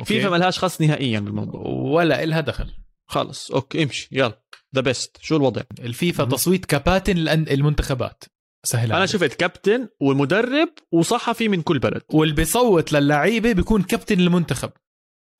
[0.01, 0.15] okay.
[0.15, 1.67] فيفا ملهاش خص نهائيا بالموضوع.
[1.67, 2.71] ولا إلها دخل.
[3.07, 4.43] خلص okay امشي يلا
[4.75, 8.25] the best شو الوضع؟ الفيفا تصويت كباتن المنتخبات.
[8.65, 12.03] سهل أنا شفت كابتن والمدرب وصحفي من كل بلد.
[12.09, 14.71] واللي بيصوت للعيبة بيكون كابتن المنتخب.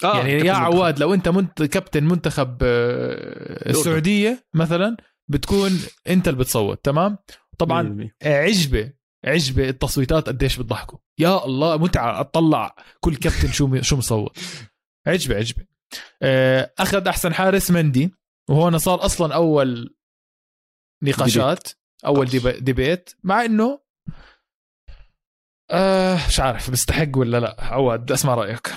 [0.05, 1.63] آه يعني يا عواد لو انت منت...
[1.63, 4.97] كابتن منتخب آه، السعودية مثلا
[5.29, 5.71] بتكون
[6.09, 7.19] انت اللي بتصوت تمام؟
[7.59, 8.93] طبعا عجبة
[9.25, 10.99] عجبة التصويتات قديش بتضحكوا.
[11.19, 14.39] يا الله متعة أطلع كل كابتن شو شو مصوت.
[15.07, 15.65] عجبة عجبة.
[16.23, 18.15] آه، أخذ أحسن حارس مندي
[18.51, 19.97] وهون صار أصلا أول
[21.03, 21.69] نقاشات
[22.07, 22.27] أول
[22.61, 23.81] debate مع إنه
[25.71, 27.57] آه مش عارف بيستحق ولا لا.
[27.59, 28.73] عواد اسمع رأيك.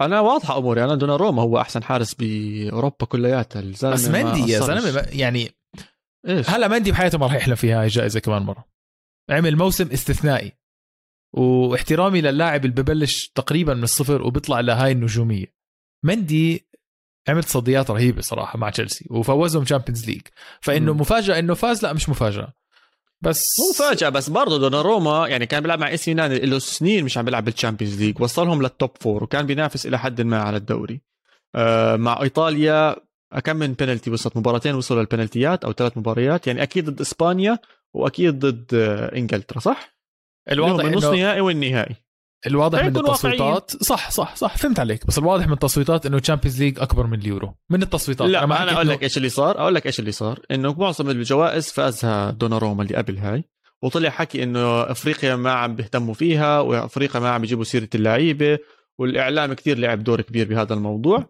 [0.00, 5.06] أنا واضحة أموري أنا دوناروما هو أحسن حارس بأوروبا كلياتها الزلمة بس مندي يا زلمة
[5.12, 5.50] يعني
[6.28, 8.64] إيش؟ هلا مندي بحياته ما راح يحلم فيها هاي الجائزة كمان مرة.
[9.30, 10.52] عمل موسم استثنائي
[11.36, 15.54] واحترامي للاعب اللي ببلش تقريبا من الصفر وبيطلع لهاي النجومية.
[16.04, 16.68] مندي
[17.28, 20.22] عمل تصديات رهيبة صراحة مع تشيلسي وفوزهم Champions League
[20.60, 22.52] فإنه مفاجأة إنه فاز لا مش مفاجأة.
[23.22, 27.18] بس مو مفاجأة بس برضه دوناروما يعني كان بيلعب مع AC Milan له سنين مش
[27.18, 30.56] عم بيلعب بال Champions League وصلهم لل top four وكان بينافس إلى حد ما على
[30.56, 31.00] الدوري.
[31.54, 32.96] آه مع إيطاليا
[33.44, 37.58] كم من بنالتي وصلت؟ مباراتين وصلوا للبنالتيات أو ثلاث مباريات يعني أكيد ضد إسبانيا
[37.94, 38.74] وأكيد ضد
[39.16, 39.96] إنجلترا صح؟
[40.50, 41.96] الواضح النص نهائي والنهائي.
[42.46, 46.80] الواضح من التصويتات صح صح صح فهمت عليك بس الواضح من التصويتات إنه Champions League
[46.80, 47.54] أكبر من اليورو.
[47.70, 50.40] من التصويتات لا أنا, أنا أقول لك إيش اللي صار أقول لك إيش اللي صار.
[50.50, 53.44] إنه معظم الجوائز فازها دوناروما اللي قبل هاي
[53.82, 58.58] وطلع حكي إنه أفريقيا ما عم بيهتموا فيها وأفريقيا ما عم بيجيبوا سيرة اللعيبة
[58.98, 61.26] والإعلام كتير لعب دور كبير بهذا الموضوع.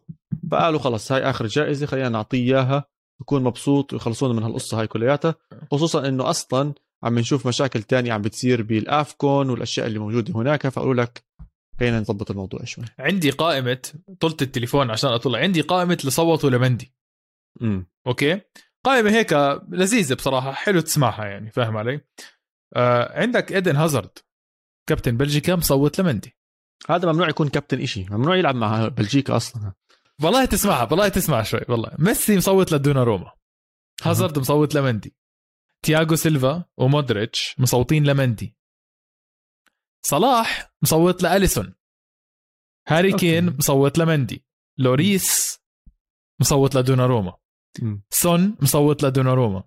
[0.50, 2.84] فقالوا خلص هاي آخر جائزة خلينا نعطيه إياها
[3.20, 5.34] يكون مبسوط ويخلصونا من هالقصة هاي كلياتها.
[5.70, 6.72] خصوصا إنه أصلا
[7.02, 10.68] عم نشوف مشاكل تانية عم بتصير بالآفكون والأشياء اللي موجودة هناك.
[10.68, 11.24] فقالوا لك
[11.80, 12.84] خلينا نظبط الموضوع شوي.
[12.98, 15.38] عندي قائمة طلت التليفون عشان أطلع.
[15.38, 16.94] عندي قائمة اللي صوتوا لمندي
[17.62, 18.40] امم okay؟
[18.84, 19.32] قائمة هيك
[19.68, 22.00] لذيذة بصراحة حلو تسمعها يعني فاهم علي؟
[22.76, 24.18] آه عندك إيدن هازارد
[24.88, 26.36] كابتن بلجيكا مصوت لمندي.
[26.88, 29.72] هذا ممنوع يكون كابتن إشي ممنوع يلعب مع بلجيكا أصلا.
[30.22, 31.90] والله تسمعها والله تسمع شوي والله.
[31.98, 33.32] ميسي مصوت لدوناروما
[34.02, 35.16] هازارد مصوت لمندي.
[35.82, 38.56] تياغو سيلفا ومودريتش مصوتين لمندي.
[40.06, 41.74] صلاح مصوت لأليسون.
[42.88, 44.44] هاري كين مصوت لمندي.
[44.78, 45.60] لوريس
[46.40, 47.36] مصوت لدوناروما.
[48.10, 49.64] سون مصوت لدوناروما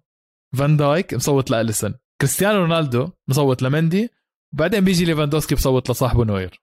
[0.57, 1.95] فان دايك مصوت لأليسون.
[2.21, 4.09] كريستيانو رونالدو مصوت لمندي.
[4.53, 6.61] وبعدين بيجي ليفاندوسكي بصوت لصاحبه نوير.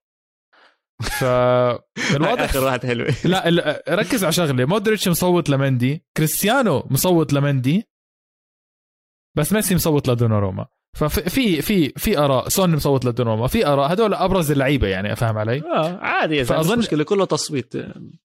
[1.03, 3.07] فالواضح آخر واحد حلو.
[3.24, 4.64] لا ركز على شغلة.
[4.64, 6.05] مودريتش مصوت لمندي.
[6.16, 7.88] كريستيانو مصوت لمندي.
[9.36, 10.66] بس ميسي مصوت لدوناروما
[10.96, 13.92] ففي في في آراء سون مصوت لدوناروما في آراء.
[13.92, 16.78] هدول أبرز اللعيبة يعني فاهم علي؟ آه عادي يا زلمه فأظن- فأظن...
[16.78, 17.74] مشكلة كله تصويت.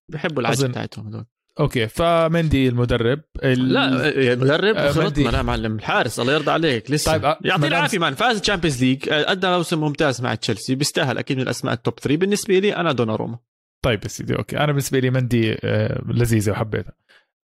[0.09, 1.25] بحبوا أظن- بتاعتهم هدول.
[1.59, 1.87] okay.
[1.87, 3.73] فمندي المدرب ال...
[3.73, 5.23] لا يا مدرب آه، خلطنا مندي.
[5.23, 7.11] لا معلم الحارس الله يرضى عليك لسه.
[7.11, 11.17] طيب، طيب آه، يعطيه العافية مان فاز Champions League أدى موسم ممتاز مع تشيلسي بيستاهل
[11.17, 13.39] أكيد من الاسماء ال top 3 بالنسبة لي أنا دوناروما.
[13.85, 14.57] طيب يا سيدي okay.
[14.57, 16.93] أنا بالنسبة لي مندي آه، لذيذة وحبيتها.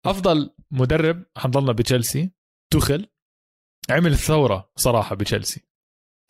[0.06, 2.32] أفضل مدرب حنضلنا بتشيلسي
[2.74, 3.08] توخل
[3.90, 5.62] عمل ثورة صراحة بتشيلسي.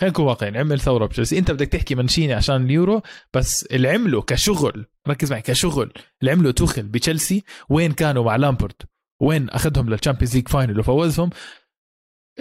[0.01, 1.37] خلينا نكون واقعيين عمل ثورة بتشيلسي.
[1.37, 3.01] انت بدك تحكي منشيني عشان اليورو
[3.33, 8.81] بس اللي عمله كشغل ركز معي كشغل اللي عمله توخل بتشيلسي وين كانوا مع لامبورد؟
[9.21, 11.29] وين أخذهم لل Champions League final وفوزهم؟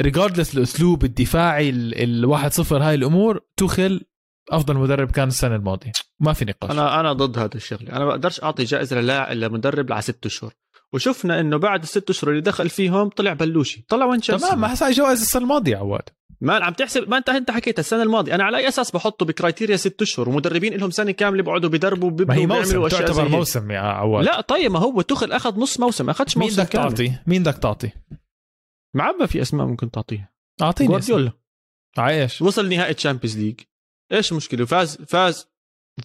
[0.01, 4.01] regardless الأسلوب الدفاعي ال 1-0 هاي الأمور توخل
[4.51, 5.93] أفضل مدرب كان السنة الماضية.
[6.21, 6.71] ما في نقاش.
[6.71, 7.91] أنا أنا ضد هذا الشغلة.
[7.91, 10.53] أنا ما بقدرش أعطي جائزة للاعب لمدرب على ست اشهر
[10.93, 13.85] وشفنا إنه بعد الست أشهر اللي دخل فيهم طلع بلوشي.
[13.89, 16.03] طلع وين تشيلسي تمام ما حسا جوائز السنة الماضية عواد.
[16.41, 18.35] ما عم تحسب ما انت أنت حكيت السنة الماضية.
[18.35, 22.11] أنا على أي أساس بحطه ب criteria ست أشهر؟ ومدربين لهم سنة كاملة بيقعدوا بيدربوا
[22.11, 23.29] ما هي بيبنوا موسم بيعملوا أشياء تعتبر.
[23.29, 24.25] موسم يا عواد.
[24.25, 26.89] لا طيب ما هو توخل أخذ نص موسم ما أخذش مين موسم بدك كامل.
[26.89, 27.91] تعطي؟ مين بدك تعطي؟
[28.95, 30.33] معبى في أسماء ممكن تعطيها.
[30.63, 30.89] أعطيني.
[30.89, 31.33] جوارديولا.
[31.99, 33.61] عايش وصل نهائي Champions League.
[34.13, 35.49] إيش المشكلة فاز فاز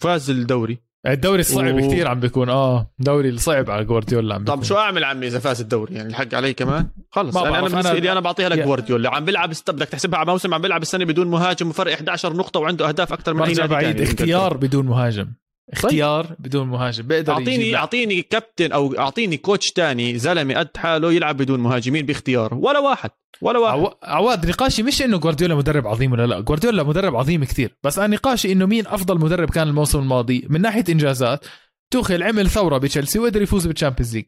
[0.01, 0.79] فاز الدوري.
[1.08, 4.64] الدوري الصعب و- كثير عم بيكون آه دوري الصعب على جوارديولا عم طب بيكون.
[4.64, 8.12] شو أعمل عمي إذا فاز الدوري؟ يعني الحق علي كمان؟ خلص يعني أنا بالنسبة لي
[8.12, 11.70] أنا بعطيها لجوارديولا عم بيلعب است- بدك تحسبها على موسم عم بيلعب السنة بدون مهاجم
[11.70, 15.28] وفرق 11 نقطة وعنده أهداف أكثر من أي نادي بعيد اختيار بدون مهاجم.
[15.74, 21.38] اختيار بدون مهاجم بيقدر اعطيني أعطيني كابتن أو أعطيني coach تاني زلمة قد حاله يلعب
[21.38, 22.53] بدون مهاجمين باختيار.
[22.53, 23.09] ولا واحد
[23.41, 23.80] ولا واحد.
[23.80, 27.99] عو- عواد نقاشي مش إنه جوارديولا مدرب عظيم ولا لا جوارديولا مدرب عظيم كثير بس
[27.99, 31.45] أنا نقاشي إنه مين أفضل مدرب كان الموسم الماضي من ناحية إنجازات؟
[31.91, 34.26] توخل عمل ثورة بتشيلسي وقدر يفوز بال Champions League.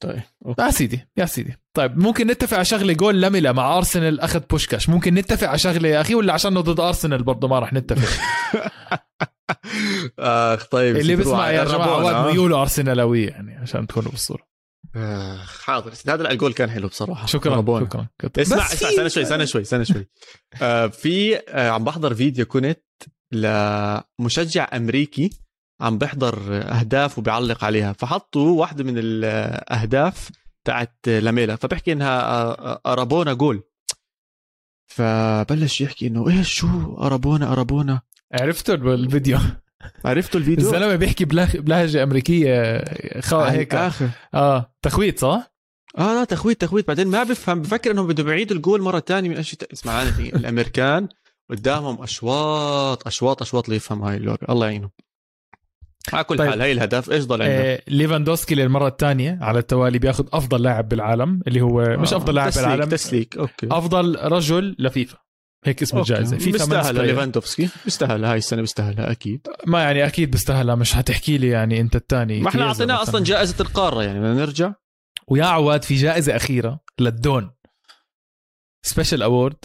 [0.00, 0.22] طيب
[0.58, 4.88] يا سيدي يا سيدي طيب ممكن نتفق على شغلة جول لملا مع أرسنال أخذ بوشكاش
[4.88, 8.22] ممكن نتفق على شغلة يا أخي ولا عشانه ضد أرسنال برضه ما راح نتفق
[10.18, 11.64] آخ طيب اللي بيسمع يا.
[11.64, 12.32] جماعة عواد آه.
[12.32, 14.46] ميوله أرسنالوية يعني عشان تكونوا بالصورة
[14.96, 17.84] آخ، حاضر هذا الجول كان حلو بصراحة شكرا قربونا.
[17.84, 18.06] شكرا.
[18.38, 20.08] اسمع بس اسمع استنى شوي استنى شوي استنى شوي
[20.62, 22.82] آه في آه عم بحضر فيديو كنت
[23.32, 25.30] لمشجع أمريكي
[25.80, 27.92] عم بحضر أهداف وبيعلق عليها.
[27.92, 30.30] فحطوا واحدة من الأهداف
[30.64, 31.56] تاعت لاميلا.
[31.56, 33.62] فبحكي إنها أرابونا جول.
[34.86, 38.00] فبلش يحكي إنه إيش شو؟ أرابونا أرابونا.
[38.32, 39.38] عرفته بالفيديو
[40.04, 42.84] عرفتوا الفيديو؟ الزلمة بيحكي بلهجة أمريكية
[43.20, 43.74] خا هيك.
[43.74, 45.52] الآخر آه تخويت صح؟
[45.98, 46.88] آه لا تخويت تخويت.
[46.88, 49.72] بعدين ما بفهم بفكر إنهم بدهم يعيدوا الجول مرة تانية من أشياء.
[49.72, 51.08] اسمع الأمريكان
[51.50, 54.46] قدامهم أشواط أشواط أشواط ليفهم هاي اللعبة.
[54.48, 54.90] الله يعينه
[56.12, 56.50] على كل طيب.
[56.50, 57.10] حال هاي الهدف.
[57.10, 61.96] إيش ضل عندنا؟ آه ليفاندوفسكي للمرة الثانية على التوالي بياخذ أفضل لاعب بالعالم اللي هو
[61.96, 63.68] مش آه، أفضل لاعب تسليك بالعالم تسليك أوكي.
[63.70, 65.18] أفضل رجل لفيفا.
[65.64, 65.98] هيك اسم.
[65.98, 67.68] الجائزة فيفا بيستاهلها ليفاندوفسكي.
[67.84, 69.46] بيستاهلها هاي السنة بيستاهلها أكيد.
[69.66, 73.54] ما يعني أكيد بيستاهلها مش حتحكي لي يعني أنت الثاني ما إحنا أعطيناه أصلا جائزة
[73.60, 74.72] القارة يعني بدنا نرجع.
[75.28, 77.50] ويا عواد في جائزة أخيرة للدون.
[78.82, 79.56] special award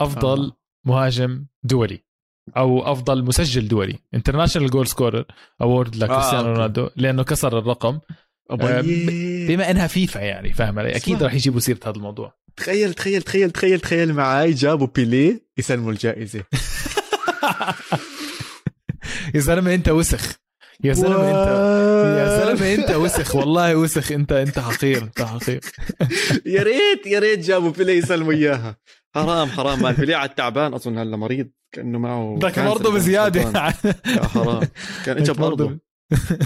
[0.00, 0.56] أفضل آه.
[0.86, 2.07] مهاجم دولي.
[2.56, 3.98] أو أفضل مسجل دولي.
[4.14, 5.24] international goal scorer
[5.60, 6.58] award لكريستيانو أوكي.
[6.58, 7.98] رونالدو لأنه كسر الرقم.
[8.50, 8.80] آه،
[9.48, 11.22] بما إنها فيفا يعني فاهم علي؟ أكيد.
[11.22, 12.34] راح يجيبوا سيرة هذا الموضوع.
[12.56, 16.44] تخيل تخيل تخيل تخيل تخيل معي جابوا بيليه يسلموا الجائزة.
[19.34, 20.38] يا زلمة أنت وسخ.
[20.84, 21.48] يا زلمة انت
[22.18, 25.60] يا زلمة أنت وسخ والله وسخ انت أنت حقير أنت حقير.
[26.54, 28.76] يا ريت يا ريت جابوا بيليه يسلموا إياها.
[29.14, 29.82] حرام حرام.
[29.82, 33.40] man بيليه على التعبان أظن هلا مريض كأنه معه بدك cancer برضه كان بزيادة.
[34.06, 34.60] يا حرام.
[35.06, 35.78] كان اجى برضه-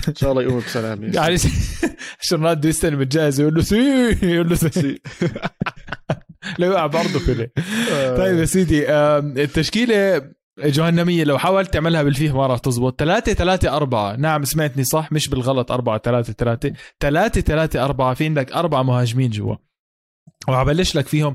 [0.08, 1.34] إن شاء الله يقوم بسلامه يعني
[2.20, 5.00] عشان رونالدو يستلم الجائزة يقول له سي يقول له سي.
[6.58, 7.50] لا يوقع برضه بيليه.
[8.16, 8.90] طيب يا سيدي
[9.42, 10.22] التشكيلة
[10.58, 11.24] جهنمية.
[11.24, 13.00] لو حاولت تعملها بالفيفا ما راح تزبط.
[13.00, 15.70] 3 3 4 نعم سمعتني صح مش بالغلط.
[15.70, 19.56] 4 3 3 3 3 4 في عندك أربعة مهاجمين جوا.
[20.48, 21.34] وببلش لك فيهم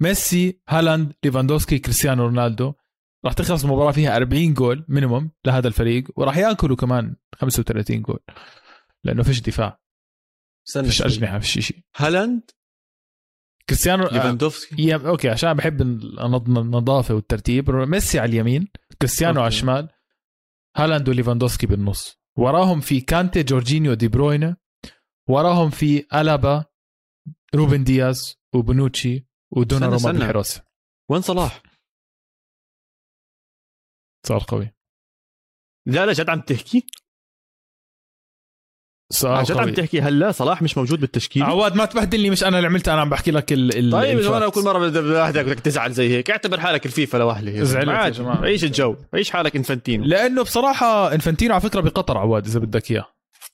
[0.00, 2.72] ميسي هالاند ليفاندوفسكي كريستيانو رونالدو.
[3.24, 6.04] راح تخلص المباراة فيها 40 goal minimum لهذا الفريق.
[6.16, 8.18] وراح يأكلوا كمان 35 جول.
[9.04, 9.80] لأنه فيش دفاع.
[10.64, 11.02] فيش.
[11.02, 12.50] أجنحة فيش شيء هالاند؟
[13.68, 18.68] كريستيانو آه، ليفاندوفسكي يا أوكي عشان بحب النظافة والترتيب ميسي على اليمين
[19.00, 19.40] كريستيانو.
[19.40, 19.88] على الشمال
[20.76, 24.56] هالاند وليفاندوفسكي بالنص وراهم في كانتي جورجينيو دي بروينا
[25.28, 26.64] وراهم في ألابا
[27.54, 30.12] روبن دياز وبونوتشي ودوناروما استنى.
[30.12, 30.64] بالحراسه
[31.10, 31.62] وين صلاح؟
[34.26, 34.74] صار قوي
[35.86, 36.86] لا لا جد عم تحكي؟
[39.12, 42.68] صار جد عم تحكي هلا صلاح مش موجود بالتشكيل؟ عواد ما تبهدلني مش أنا اللي
[42.68, 44.24] عملت أنا عم بحكي لك ال ال طيب يا.
[44.24, 46.30] جماعة كل مرة بدك بدك تزعل زي هيك.
[46.30, 48.20] اعتبر حالك الفيفا لوحدة يا زعلت.
[48.42, 48.96] عيش الجو.
[49.14, 53.06] عيش حالك انفانتينو لأنه بصراحة انفانتينو على فكرة بقطر عواد إذا بدك إياه.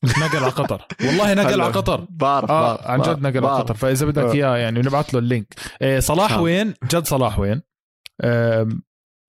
[0.05, 0.83] نقل على قطر.
[1.07, 1.61] والله نقل.
[1.61, 2.07] على قطر.
[2.11, 3.59] بعرف بعرف عن جد نقل على.
[3.59, 3.75] قطر.
[3.75, 4.33] فإذا بدك آه.
[4.33, 5.55] إياه يعني نبعث له ال link.
[5.83, 6.41] إيه صلاح آه.
[6.41, 7.63] وين؟ جد صلاح وين؟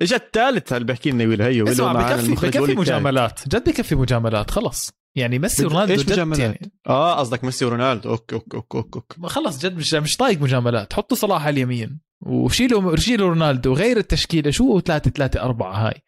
[0.01, 1.67] اجى الثالث اللي بحكي لنا ويل هيو.
[1.67, 2.75] اسمع بكفي بكفي.
[2.75, 3.39] مجاملات.
[3.47, 4.98] جد بكفي مجاملات خلص.
[5.15, 8.09] يعني ميسي ورونالدو جد مجاملات؟ يعني آه قصدك ميسي ورونالدو.
[8.09, 9.27] أوكي أوكي أوكي أوكي, أوكي.
[9.27, 10.93] خلص جد مش مش طايق مجاملات.
[10.93, 11.99] حطوا صلاح على اليمين.
[12.21, 13.73] وشيلوا شيلوا رونالدو.
[13.73, 14.51] غير التشكيلة.
[14.51, 16.01] شو 3 3 4 هاي؟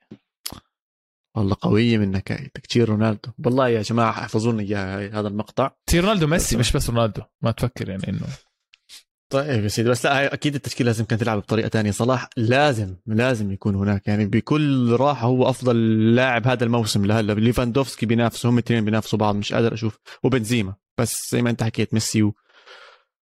[1.38, 2.52] والله قوية منك هاي.
[2.70, 3.30] تشيل رونالدو.
[3.46, 5.72] والله يا جماعة احفظوا لنا اياها هذا المقطع.
[5.86, 7.22] تي رونالدو ميسي مش بس رونالدو.
[7.42, 8.28] ما تفكر يعني انه
[9.32, 11.92] طيب يا سيدي بس لا أكيد التشكيله لازم كانت تلعب بطريقة تانية.
[11.92, 14.08] صلاح لازم لازم يكون هناك.
[14.08, 17.34] يعني بكل راحة هو أفضل لاعب هذا الموسم لهلأ.
[17.34, 19.98] ليفاندوفسكي بينافسوا هم الاثنين بينافسوا بعض مش قادر أشوف.
[20.24, 22.34] وبنزيما بس زي ما أنت حكيت ميسي و...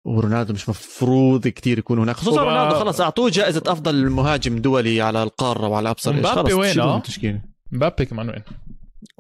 [0.04, 2.16] ورونالدو مش مفروض كتير يكون هناك.
[2.16, 6.80] خصوصا وب- رونالدو خلص أعطوه جائزة أفضل مهاجم دولي على القارة وعلى أبصر خلص وين،
[6.80, 7.40] التشكيلة.
[7.72, 8.42] مبابي كمان وين؟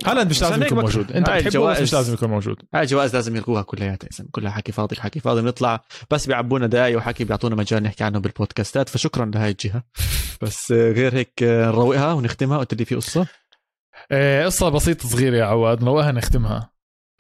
[0.06, 1.12] هالاند مش لازم يكون موجود.
[1.12, 2.56] انت هاي بتحبه بس مش الجوائز- لازم يكون موجود.
[2.74, 4.08] هاي جوائز لازم يلغوها كلياتها.
[4.30, 8.88] كلها حكي فاضي حكي فاضي بنطلع بس بيعبونا دقايق وحكي بيعطونا مجال نحكي عنه بالبودكاستات.
[8.88, 9.82] فشكرا لهاي الجهة.
[10.42, 12.58] بس غير هيك آه، نروقها ونختمها.
[12.58, 13.26] قلت لي في قصة.
[14.12, 15.82] آه، قصة بسيطة صغيرة يا عواد.
[15.82, 16.70] نروقها نختمها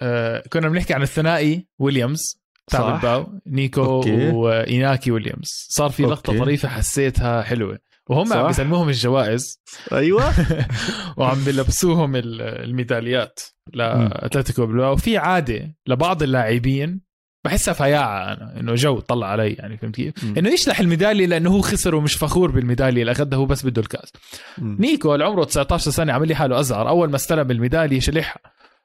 [0.02, 4.28] آه، كنا بنحكي عن الثنائي ويليامز تاع نيكو أوكي.
[4.30, 5.66] وإيناكي ويليامز.
[5.70, 6.40] صار في لقطة أوكي.
[6.40, 7.78] طريفه حسيتها حلوة.
[8.10, 8.32] وهم.
[8.32, 9.60] عم بيسلموهم الجوائز.
[9.92, 10.32] أيوه.
[11.16, 13.40] وعم بيلبسوهم ال- الميداليات
[13.74, 17.00] لأتلتيكو بالباو وفي عادة لبعض اللاعبين
[17.44, 20.34] بحسها فياعة أنا إنه جو طلع علي يعني فهمت كيف؟ مم.
[20.38, 24.12] إنه يشلح الميدالية لأنه هو خسر ومش فخور بالميدالية اللي اخذها هو بس بده الكاس.
[24.58, 28.40] نيكو اللي عمره 19 سنة عمل لي حاله ازعر أول ما استلم الميدالية شلحها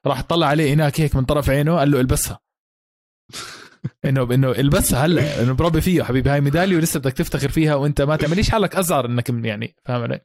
[0.06, 2.38] راح طلع عليه هناك هيك من طرف عينه قال له إلبسها.
[4.04, 6.30] انه إنه البسها هلا إنه بربي فيه حبيبي.
[6.30, 10.20] هاي ميدالية ولسه بدك تفتخر فيها وأنت ما تعمليش حالك أزعر إنك يعني فاهم علي؟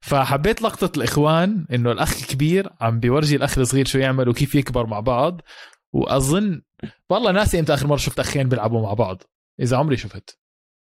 [0.00, 5.00] فحبيت لقطة الإخوان إنه الأخ كبير عم بيورجي الأخ الصغير شو يعمل وكيف يكبر مع
[5.00, 5.40] بعض.
[5.92, 6.62] واظن
[7.10, 9.22] والله ناسي إمتى آخر مرة شفت أخين بيلعبوا مع بعض.
[9.60, 10.38] إذا عمري شفت.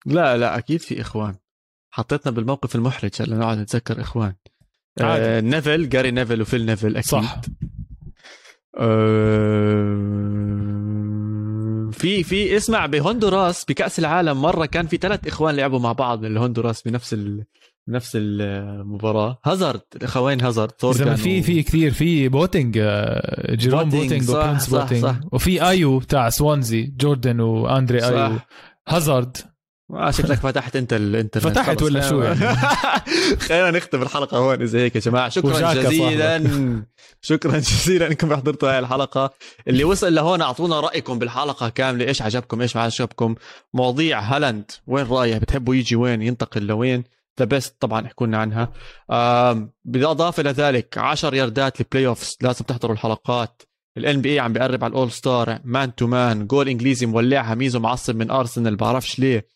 [0.07, 1.35] لا لا أكيد في إخوان.
[1.91, 4.35] حطيتنا بالموقف المحرج هلا نقعد نتذكر إخوان.
[5.01, 5.25] عادي.
[5.25, 7.11] آه نيفل جاري نيفل وفيل نيفل أكيد.
[7.11, 7.41] صح.
[8.79, 10.38] آه
[11.99, 16.27] في في اسمع بهندوراس بكأس العالم مرة كان في ثلاث إخوان لعبوا مع بعض من
[16.27, 17.45] الهندوراس بنفس ال...
[17.89, 23.83] نفس المباراه هازارد الاخوين هازارد زلمه ثورغان في و- في كثير في بواتينج آه، جيروم
[23.85, 25.17] بواتينج، بواتينج صح، وبرنس بواتينج صح.
[25.33, 28.05] وفي أيو تاع سوانزي جوردن وأندري.
[28.05, 28.39] أيو
[28.89, 29.37] هازارد
[30.11, 31.83] شكلك فتحت أنت الانترنت فتحت.
[31.83, 32.57] ولا شو يعني؟
[33.47, 35.29] خلينا نختم الحلقة هون إذا هيك يا جماعة.
[35.29, 36.85] شكرا جزيلا.
[37.21, 39.31] شكرا جزيلا إنكم حضرتوا هاي الحلقة.
[39.69, 42.07] اللي وصل لهون أعطونا رأيكم بالحلقة كاملة.
[42.07, 43.35] إيش عجبكم؟ إيش ما عجبكم؟
[43.75, 44.71] مواضيع هالاند.
[44.87, 47.05] وين رايح؟ بتحبوا يجي وين؟ ينتقل لوين؟
[47.39, 48.73] The Best طبعا احكوا لنا عنها.
[49.85, 53.63] بالاضافه لذلك 10 ياردات ال playoffs لازم تحضروا الحلقات.
[53.99, 58.17] ال NBA عم بيقرب على ال All-Star man to man جول إنجليزي مولعها ميزو معصب
[58.17, 59.47] من ارسنال بعرفش ليه.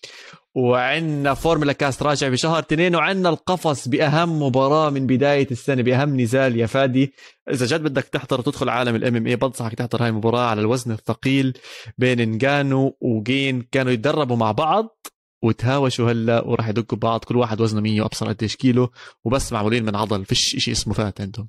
[0.54, 6.56] وعندنا Formula Cast راجع بشهر اثنين وعندنا القفص بأهم مباراة من بداية السنة بأهم نزال
[6.56, 7.12] يا فادي.
[7.50, 11.58] إذا جد بدك تحضر وتدخل عالم ال MMA بنصحك تحضر هاي المباراة على الوزن الثقيل
[11.98, 13.62] بين انجانو وجين.
[13.72, 14.98] كانوا يتدربوا مع بعض
[15.42, 18.90] وتهاوشوا هلا وراح يدقوا بعض كل واحد وزنه 100 وأبصر قديش كيلو
[19.24, 21.48] وبس معمولين من عضل فيش شيء اسمه fat عندهم.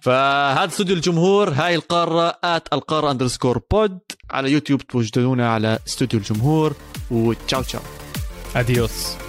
[0.00, 3.98] فهذا استوديو الجمهور هاي القارة at القارة underscore pod
[4.30, 6.74] على يوتيوب توجدونا على استوديو الجمهور
[7.10, 7.82] وتشاو تشاو.
[8.56, 9.27] adiós